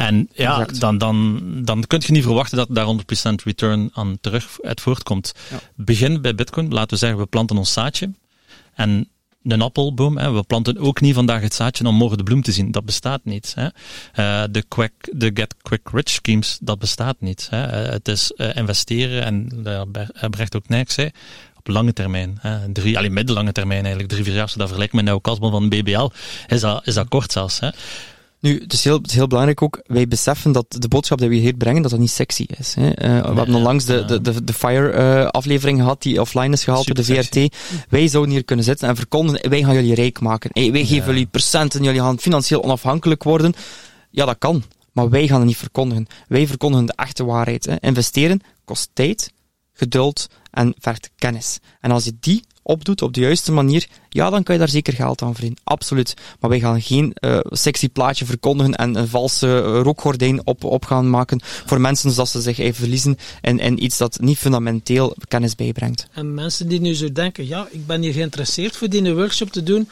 En 0.00 0.28
ja, 0.32 0.64
dan, 0.64 0.98
dan, 0.98 1.40
dan 1.64 1.86
kun 1.86 2.02
je 2.06 2.12
niet 2.12 2.22
verwachten 2.22 2.56
dat 2.56 2.68
daar 2.70 2.86
100% 3.30 3.34
return 3.44 3.90
aan 3.92 4.18
terug 4.20 4.58
uit 4.62 4.80
voortkomt. 4.80 5.34
Ja. 5.50 5.60
Begin 5.74 6.22
bij 6.22 6.34
Bitcoin, 6.34 6.72
laten 6.72 6.90
we 6.90 6.96
zeggen, 6.96 7.18
we 7.18 7.26
planten 7.26 7.56
ons 7.56 7.72
zaadje. 7.72 8.10
En 8.74 9.08
een 9.42 9.62
appelboom, 9.62 10.18
hè, 10.18 10.32
we 10.32 10.42
planten 10.42 10.78
ook 10.78 11.00
niet 11.00 11.14
vandaag 11.14 11.42
het 11.42 11.54
zaadje 11.54 11.86
om 11.86 11.94
morgen 11.94 12.18
de 12.18 12.24
bloem 12.24 12.42
te 12.42 12.52
zien. 12.52 12.70
Dat 12.70 12.84
bestaat 12.84 13.20
niet. 13.24 13.54
Hè. 13.54 13.64
Uh, 13.64 14.48
de, 14.50 14.64
quick, 14.68 14.92
de 15.12 15.30
get 15.34 15.54
quick 15.62 15.88
rich 15.92 16.08
schemes, 16.08 16.58
dat 16.62 16.78
bestaat 16.78 17.16
niet. 17.20 17.46
Hè. 17.50 17.84
Uh, 17.84 17.92
het 17.92 18.08
is 18.08 18.32
uh, 18.36 18.56
investeren, 18.56 19.24
en 20.12 20.30
Brecht 20.30 20.56
ook 20.56 20.68
niks 20.68 20.94
zei, 20.94 21.10
op 21.56 21.66
lange 21.66 21.92
termijn. 21.92 22.38
Hè. 22.40 22.72
Drie, 22.72 22.98
alleen 22.98 23.12
middellange 23.12 23.52
termijn 23.52 23.80
eigenlijk, 23.80 24.12
drie, 24.12 24.24
vier 24.24 24.32
jaar, 24.32 24.42
als 24.42 24.52
je 24.52 24.58
dat 24.58 24.66
vergelijkt 24.66 24.94
met 24.94 25.04
nou 25.04 25.20
kasbon 25.20 25.50
van 25.50 25.68
de 25.68 25.82
BBL, 25.82 26.10
is 26.46 26.60
dat, 26.60 26.86
is 26.86 26.94
dat 26.94 27.08
kort 27.08 27.32
zelfs. 27.32 27.60
Hè. 27.60 27.68
Nu, 28.40 28.60
het 28.60 28.72
is, 28.72 28.84
heel, 28.84 28.96
het 28.96 29.06
is 29.06 29.14
heel 29.14 29.26
belangrijk 29.26 29.62
ook, 29.62 29.82
wij 29.86 30.08
beseffen 30.08 30.52
dat 30.52 30.66
de 30.68 30.88
boodschap 30.88 31.18
die 31.18 31.28
we 31.28 31.34
hier 31.34 31.54
brengen, 31.54 31.82
dat 31.82 31.90
dat 31.90 32.00
niet 32.00 32.10
sexy 32.10 32.46
is. 32.58 32.74
Hè. 32.74 32.86
Uh, 32.86 32.92
we 32.96 33.28
nee, 33.28 33.36
hebben 33.36 33.54
onlangs 33.54 33.84
de, 33.84 34.04
de, 34.04 34.20
de, 34.20 34.44
de 34.44 34.52
Fire 34.52 34.92
uh, 34.92 35.26
aflevering 35.26 35.78
gehad, 35.78 36.02
die 36.02 36.20
offline 36.20 36.52
is 36.52 36.64
gehaald 36.64 36.86
door 36.86 36.94
de 36.94 37.04
VRT. 37.04 37.34
Sexy. 37.34 37.48
Wij 37.88 38.08
zouden 38.08 38.32
hier 38.32 38.44
kunnen 38.44 38.64
zitten 38.64 38.88
en 38.88 38.96
verkondigen, 38.96 39.50
wij 39.50 39.62
gaan 39.62 39.74
jullie 39.74 39.94
rijk 39.94 40.20
maken. 40.20 40.50
Hey, 40.52 40.72
wij 40.72 40.84
geven 40.84 41.06
jullie 41.06 41.26
procenten, 41.26 41.82
jullie 41.82 42.00
gaan 42.00 42.18
financieel 42.18 42.62
onafhankelijk 42.62 43.22
worden. 43.22 43.54
Ja, 44.10 44.24
dat 44.24 44.38
kan. 44.38 44.62
Maar 44.92 45.10
wij 45.10 45.26
gaan 45.26 45.38
het 45.38 45.46
niet 45.46 45.56
verkondigen. 45.56 46.06
Wij 46.28 46.46
verkondigen 46.46 46.86
de 46.86 46.92
echte 46.96 47.24
waarheid. 47.24 47.64
Hè. 47.64 47.80
Investeren 47.80 48.40
kost 48.64 48.90
tijd, 48.92 49.32
geduld 49.80 50.28
en 50.50 50.74
vergt 50.78 51.10
kennis. 51.16 51.58
En 51.80 51.90
als 51.90 52.04
je 52.04 52.12
die 52.20 52.44
opdoet 52.62 53.02
op 53.02 53.14
de 53.14 53.20
juiste 53.20 53.52
manier, 53.52 53.86
ja, 54.08 54.30
dan 54.30 54.42
kan 54.42 54.54
je 54.54 54.60
daar 54.60 54.68
zeker 54.68 54.92
geld 54.92 55.22
aan 55.22 55.32
verdienen. 55.32 55.58
Absoluut. 55.64 56.14
Maar 56.40 56.50
wij 56.50 56.60
gaan 56.60 56.82
geen 56.82 57.14
uh, 57.20 57.38
sexy 57.44 57.88
plaatje 57.88 58.24
verkondigen 58.24 58.74
en 58.74 58.96
een 58.96 59.08
valse 59.08 59.46
uh, 59.46 59.80
rookgordijn 59.82 60.46
op, 60.46 60.64
op 60.64 60.84
gaan 60.84 61.10
maken 61.10 61.40
voor 61.42 61.80
mensen 61.80 62.10
zodat 62.10 62.28
ze 62.28 62.40
zich 62.40 62.58
even 62.58 62.74
verliezen 62.74 63.16
in, 63.40 63.58
in 63.58 63.84
iets 63.84 63.96
dat 63.96 64.20
niet 64.20 64.38
fundamenteel 64.38 65.16
kennis 65.28 65.54
bijbrengt. 65.54 66.06
En 66.12 66.34
mensen 66.34 66.68
die 66.68 66.80
nu 66.80 66.94
zo 66.94 67.12
denken, 67.12 67.46
ja, 67.46 67.68
ik 67.70 67.86
ben 67.86 68.02
hier 68.02 68.12
geïnteresseerd 68.12 68.76
voor 68.76 68.88
die 68.88 69.14
workshop 69.14 69.50
te 69.50 69.62
doen, 69.62 69.88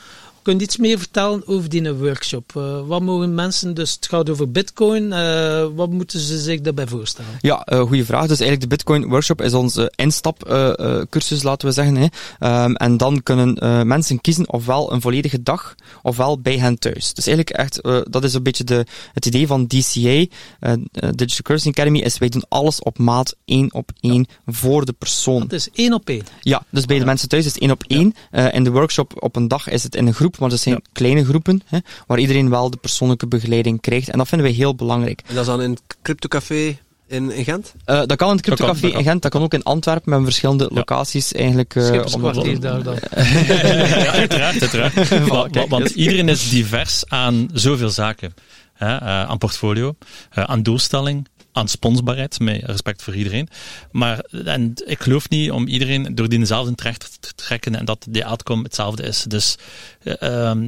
Kun 0.48 0.58
je 0.58 0.64
iets 0.64 0.76
meer 0.76 0.98
vertellen 0.98 1.46
over 1.46 1.68
die 1.68 1.92
workshop? 1.92 2.52
Uh, 2.56 2.86
wat 2.86 3.02
mogen 3.02 3.34
mensen, 3.34 3.74
dus 3.74 3.92
het 3.92 4.06
gaat 4.06 4.30
over 4.30 4.50
bitcoin, 4.50 5.04
uh, 5.04 5.66
wat 5.74 5.90
moeten 5.90 6.20
ze 6.20 6.38
zich 6.38 6.60
daarbij 6.60 6.86
voorstellen? 6.86 7.30
Ja, 7.40 7.66
uh, 7.72 7.80
goede 7.80 8.04
vraag. 8.04 8.26
Dus 8.26 8.40
eigenlijk 8.40 8.60
de 8.60 8.66
bitcoin 8.66 9.08
workshop 9.08 9.42
is 9.42 9.54
onze 9.54 9.92
instapcursus, 9.96 11.42
laten 11.42 11.68
we 11.68 11.74
zeggen. 11.74 11.96
Hè. 11.96 12.64
Um, 12.64 12.76
en 12.76 12.96
dan 12.96 13.22
kunnen 13.22 13.58
mensen 13.86 14.20
kiezen 14.20 14.52
ofwel 14.52 14.92
een 14.92 15.00
volledige 15.00 15.42
dag, 15.42 15.74
ofwel 16.02 16.40
bij 16.40 16.58
hen 16.58 16.78
thuis. 16.78 17.14
Dus 17.14 17.26
eigenlijk 17.26 17.56
echt, 17.56 17.82
dat 18.12 18.24
is 18.24 18.34
een 18.34 18.42
beetje 18.42 18.64
de, 18.64 18.86
het 19.12 19.26
idee 19.26 19.46
van 19.46 19.66
DCA, 19.66 20.26
Digital 21.10 21.42
Currency 21.42 21.68
Academy, 21.68 21.98
is 21.98 22.18
wij 22.18 22.28
doen 22.28 22.44
alles 22.48 22.82
op 22.82 22.98
maat, 22.98 23.36
één 23.44 23.74
op 23.74 23.90
één, 24.00 24.26
ja. 24.28 24.52
voor 24.52 24.84
de 24.84 24.92
persoon. 24.92 25.40
Dat 25.40 25.52
is 25.52 25.68
één 25.72 25.92
op 25.92 26.08
één? 26.08 26.24
Ja, 26.40 26.62
dus 26.70 26.84
bij 26.84 26.98
de 26.98 27.04
mensen 27.04 27.28
thuis 27.28 27.44
is 27.44 27.52
het 27.52 27.62
één 27.62 27.70
op 27.70 27.84
één. 27.86 28.14
Ja. 28.30 28.52
in 28.52 28.64
de 28.64 28.70
workshop 28.70 29.22
op 29.22 29.36
een 29.36 29.48
dag 29.48 29.68
is 29.68 29.82
het 29.82 29.94
in 29.94 30.06
een 30.06 30.14
groep 30.14 30.36
maar 30.38 30.48
dat 30.48 30.60
zijn 30.60 30.74
ja. 30.74 30.90
kleine 30.92 31.24
groepen, 31.24 31.62
hè, 31.66 31.78
waar 32.06 32.18
iedereen 32.18 32.50
wel 32.50 32.70
de 32.70 32.76
persoonlijke 32.76 33.26
begeleiding 33.26 33.80
krijgt. 33.80 34.08
En 34.08 34.18
dat 34.18 34.28
vinden 34.28 34.46
wij 34.46 34.56
heel 34.56 34.74
belangrijk. 34.74 35.22
En 35.26 35.34
dat 35.34 35.42
is 35.42 35.50
dan 35.50 35.62
in 35.62 35.70
het 35.70 35.82
cryptocafé 36.02 36.78
in, 37.06 37.30
in 37.30 37.44
Gent? 37.44 37.74
Uh, 37.86 38.02
dat 38.06 38.16
kan 38.16 38.28
in 38.28 38.36
het 38.36 38.44
cryptocafé 38.44 38.86
in 38.86 39.02
Gent, 39.02 39.22
dat 39.22 39.30
kan 39.30 39.42
ook 39.42 39.54
in 39.54 39.62
Antwerpen, 39.62 40.10
met 40.12 40.22
verschillende 40.22 40.64
ja. 40.64 40.74
locaties 40.74 41.32
eigenlijk. 41.32 41.74
Uh, 41.74 42.04
om 42.12 42.60
daar 42.60 42.82
dan. 42.82 42.94
ja, 43.46 44.12
uiteraard, 44.12 44.60
uiteraard. 44.60 45.68
want, 45.68 45.90
iedereen 45.90 46.28
is 46.28 46.48
divers 46.48 47.04
aan 47.06 47.48
zoveel 47.52 47.90
zaken. 47.90 48.34
Hè, 48.72 48.94
uh, 48.94 49.22
aan 49.22 49.38
portfolio, 49.38 49.96
aan 50.30 50.62
doelstelling, 50.62 51.28
aan 51.58 51.68
sponsbaarheid, 51.68 52.40
met 52.40 52.62
respect 52.64 53.02
voor 53.02 53.14
iedereen. 53.14 53.48
Maar 53.90 54.18
en 54.44 54.72
ik 54.86 55.00
geloof 55.00 55.28
niet 55.28 55.50
om 55.50 55.66
iedereen 55.66 56.14
door 56.14 56.28
diezelfde 56.28 56.74
terecht 56.74 57.16
te 57.20 57.34
trekken 57.34 57.74
en 57.74 57.84
dat 57.84 58.06
de 58.08 58.24
outcome 58.24 58.62
hetzelfde 58.62 59.02
is. 59.02 59.24
Dus 59.28 59.56
uh, 60.04 60.14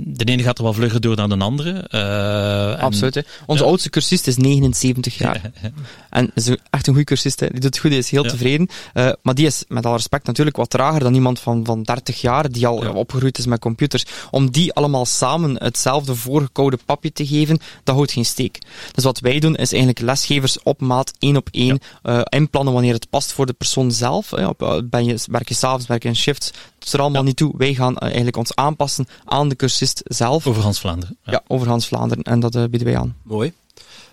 de 0.04 0.24
ene 0.24 0.42
gaat 0.42 0.58
er 0.58 0.64
wel 0.64 0.72
vlugger 0.72 1.00
door 1.00 1.16
dan 1.16 1.28
de 1.28 1.36
andere. 1.36 1.88
Uh, 1.90 2.82
Absoluut. 2.82 3.14
Hè. 3.14 3.20
Onze 3.46 3.64
oudste 3.64 3.90
cursist 3.90 4.26
is 4.26 4.36
79 4.36 5.18
jaar. 5.18 5.40
en 6.10 6.30
is 6.34 6.48
echt 6.70 6.86
een 6.86 6.92
goede 6.92 7.04
cursist. 7.04 7.40
Hè. 7.40 7.46
Die 7.46 7.60
doet 7.60 7.64
het 7.74 7.78
goed, 7.78 7.90
die 7.90 7.98
is 7.98 8.10
heel 8.10 8.22
tevreden. 8.22 8.68
Uh, 8.94 9.10
maar 9.22 9.34
die 9.34 9.46
is 9.46 9.64
met 9.68 9.86
alle 9.86 9.96
respect 9.96 10.26
natuurlijk 10.26 10.56
wat 10.56 10.70
trager 10.70 11.00
dan 11.00 11.14
iemand 11.14 11.40
van, 11.40 11.64
van 11.64 11.82
30 11.82 12.20
jaar 12.20 12.50
die 12.50 12.66
al 12.66 12.94
opgegroeid 12.94 13.38
is 13.38 13.46
met 13.46 13.60
computers. 13.60 14.04
Om 14.30 14.50
die 14.50 14.72
allemaal 14.72 15.06
samen 15.06 15.62
hetzelfde 15.62 16.14
voorgekoude 16.14 16.78
papje 16.84 17.12
te 17.12 17.26
geven, 17.26 17.58
dat 17.84 17.94
houdt 17.94 18.12
geen 18.12 18.24
steek. 18.24 18.58
Dus 18.92 19.04
wat 19.04 19.20
wij 19.20 19.40
doen 19.40 19.56
is 19.56 19.72
eigenlijk 19.72 20.02
lesgevers 20.02 20.62
op 20.62 20.80
maat, 20.80 21.12
één 21.18 21.36
op 21.36 21.48
één, 21.50 21.78
ja. 22.02 22.24
inplannen 22.24 22.72
wanneer 22.72 22.94
het 22.94 23.10
past 23.10 23.32
voor 23.32 23.46
de 23.46 23.52
persoon 23.52 23.92
zelf. 23.92 24.30
Hè. 24.30 24.48
Ben 24.84 25.04
je, 25.04 25.18
werk 25.30 25.48
je 25.48 25.54
s'avonds, 25.54 25.86
werk 25.86 26.02
je 26.02 26.08
in 26.08 26.16
shifts, 26.16 26.52
het 26.80 26.88
is 26.88 26.92
er 26.92 27.00
allemaal 27.00 27.22
niet 27.22 27.36
toe. 27.36 27.54
Wij 27.56 27.74
gaan 27.74 27.98
eigenlijk 27.98 28.36
ons 28.36 28.54
aanpassen 28.54 29.06
aan 29.24 29.48
de 29.48 29.56
cursist 29.56 30.00
zelf. 30.04 30.46
Over 30.46 30.62
Hans 30.62 30.80
Vlaanderen. 30.80 31.16
Ja, 31.22 31.32
ja 31.32 31.42
over 31.46 31.68
Hans 31.68 31.86
Vlaanderen. 31.86 32.24
En 32.24 32.40
dat 32.40 32.54
uh, 32.54 32.62
bieden 32.62 32.84
wij 32.84 32.98
aan. 32.98 33.16
Mooi. 33.22 33.52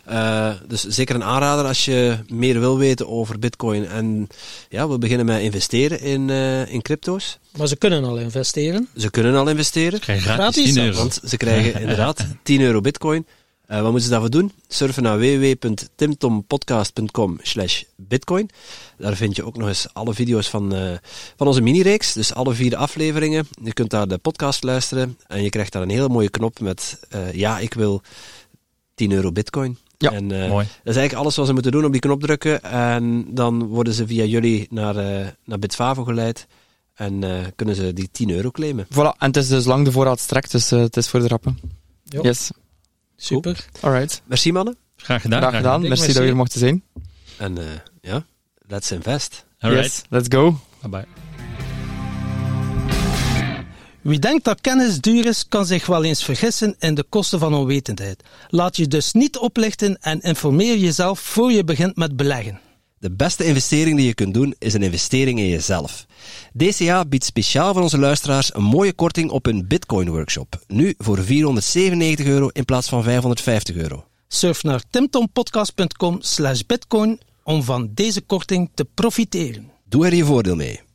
Uh, 0.09 0.53
dus 0.67 0.83
zeker 0.83 1.15
een 1.15 1.23
aanrader 1.23 1.65
als 1.65 1.85
je 1.85 2.17
meer 2.27 2.59
wil 2.59 2.77
weten 2.77 3.07
over 3.07 3.39
bitcoin 3.39 3.87
en 3.87 4.27
ja, 4.69 4.87
wil 4.87 4.97
beginnen 4.97 5.25
met 5.25 5.41
investeren 5.41 6.01
in, 6.01 6.29
uh, 6.29 6.73
in 6.73 6.81
crypto's. 6.81 7.39
Maar 7.57 7.67
ze 7.67 7.75
kunnen 7.75 8.03
al 8.03 8.17
investeren. 8.17 8.87
Ze 8.97 9.11
kunnen 9.11 9.35
al 9.35 9.49
investeren. 9.49 10.01
Gratis, 10.01 10.73
10 10.73 10.83
euro. 10.83 10.97
Want 10.97 11.19
ze 11.23 11.37
krijgen 11.37 11.79
inderdaad 11.81 12.25
10 12.43 12.61
euro 12.61 12.81
bitcoin. 12.81 13.25
Uh, 13.69 13.75
wat 13.75 13.83
moeten 13.83 14.01
ze 14.01 14.09
daarvoor 14.09 14.29
doen? 14.29 14.51
Surfen 14.67 15.03
naar 15.03 15.19
www.timtompodcast.com 15.19 17.39
slash 17.41 17.83
bitcoin. 17.95 18.49
Daar 18.97 19.15
vind 19.15 19.35
je 19.35 19.45
ook 19.45 19.57
nog 19.57 19.67
eens 19.67 19.87
alle 19.93 20.13
video's 20.13 20.49
van, 20.49 20.75
uh, 20.75 20.91
van 21.35 21.47
onze 21.47 21.61
mini-reeks. 21.61 22.13
Dus 22.13 22.33
alle 22.33 22.53
vier 22.53 22.75
afleveringen. 22.75 23.47
Je 23.63 23.73
kunt 23.73 23.89
daar 23.89 24.07
de 24.07 24.17
podcast 24.17 24.63
luisteren. 24.63 25.17
En 25.27 25.43
je 25.43 25.49
krijgt 25.49 25.71
daar 25.71 25.81
een 25.81 25.89
hele 25.89 26.09
mooie 26.09 26.29
knop 26.29 26.59
met 26.59 26.99
uh, 27.15 27.33
ja, 27.33 27.59
ik 27.59 27.73
wil 27.73 28.01
10 28.95 29.11
euro 29.11 29.31
bitcoin. 29.31 29.77
Ja, 29.97 30.11
en, 30.11 30.25
mooi. 30.25 30.65
Dat 30.65 30.93
is 30.93 30.95
eigenlijk 30.95 31.13
alles 31.13 31.35
wat 31.35 31.45
ze 31.45 31.53
moeten 31.53 31.71
doen, 31.71 31.85
op 31.85 31.91
die 31.91 32.01
knop 32.01 32.21
drukken. 32.21 32.63
En 32.63 33.25
dan 33.29 33.67
worden 33.67 33.93
ze 33.93 34.07
via 34.07 34.23
jullie 34.23 34.67
naar, 34.69 34.95
naar 35.45 35.59
Bitfavo 35.59 36.03
geleid. 36.03 36.47
En 36.93 37.23
kunnen 37.55 37.75
ze 37.75 37.93
die 37.93 38.09
10 38.11 38.29
euro 38.29 38.51
claimen. 38.51 38.85
Voilà, 38.85 39.17
en 39.17 39.27
het 39.27 39.37
is 39.37 39.47
dus 39.47 39.65
lang 39.65 39.85
de 39.85 39.91
voorraad 39.91 40.19
strekt, 40.19 40.51
dus 40.51 40.69
het 40.69 40.97
is 40.97 41.07
voor 41.07 41.19
de 41.19 41.27
rappen. 41.27 41.59
Jo. 42.03 42.21
Yes. 42.21 42.51
Super. 43.15 43.65
Alright. 43.81 44.21
Merci 44.25 44.51
mannen. 44.51 44.77
Graag 44.95 45.21
gedaan. 45.21 45.39
Graag 45.41 45.55
gedaan. 45.55 45.81
Merci, 45.81 45.89
merci, 45.89 46.07
dat 46.07 46.17
we 46.17 46.23
hier 46.23 46.35
mochten 46.35 46.59
zijn. 46.59 46.83
En 47.37 47.59
uh, 47.59 47.65
ja, 48.01 48.25
let's 48.67 48.91
invest. 48.91 49.45
Alright. 49.59 49.85
Yes, 49.85 50.03
let's 50.09 50.27
go. 50.29 50.59
Bye 50.81 50.89
bye. 50.89 51.26
Wie 54.07 54.19
denkt 54.19 54.43
dat 54.43 54.61
kennis 54.61 55.01
duur 55.01 55.25
is, 55.25 55.47
kan 55.47 55.65
zich 55.65 55.85
wel 55.85 56.03
eens 56.03 56.23
vergissen 56.23 56.75
in 56.79 56.95
de 56.95 57.03
kosten 57.03 57.39
van 57.39 57.53
onwetendheid. 57.53 58.23
Laat 58.49 58.77
je 58.77 58.87
dus 58.87 59.13
niet 59.13 59.37
oplichten 59.37 59.97
en 60.01 60.21
informeer 60.21 60.77
jezelf 60.77 61.19
voor 61.19 61.51
je 61.51 61.63
begint 61.63 61.95
met 61.95 62.15
beleggen. 62.15 62.59
De 62.99 63.11
beste 63.11 63.45
investering 63.45 63.97
die 63.97 64.05
je 64.05 64.13
kunt 64.13 64.33
doen 64.33 64.55
is 64.59 64.73
een 64.73 64.83
investering 64.83 65.39
in 65.39 65.47
jezelf. 65.47 66.05
DCA 66.53 67.05
biedt 67.05 67.23
speciaal 67.23 67.73
voor 67.73 67.81
onze 67.81 67.97
luisteraars 67.97 68.55
een 68.55 68.63
mooie 68.63 68.93
korting 68.93 69.29
op 69.29 69.45
een 69.45 69.67
Bitcoin 69.67 70.09
workshop. 70.09 70.63
Nu 70.67 70.93
voor 70.97 71.23
497 71.23 72.25
euro 72.25 72.47
in 72.47 72.65
plaats 72.65 72.89
van 72.89 73.03
550 73.03 73.75
euro. 73.75 74.05
Surf 74.27 74.63
naar 74.63 74.83
timtompodcast.com 74.89 76.17
slash 76.21 76.61
bitcoin 76.61 77.19
om 77.43 77.63
van 77.63 77.89
deze 77.93 78.21
korting 78.21 78.69
te 78.73 78.85
profiteren. 78.93 79.71
Doe 79.89 80.05
er 80.05 80.15
je 80.15 80.25
voordeel 80.25 80.55
mee. 80.55 80.86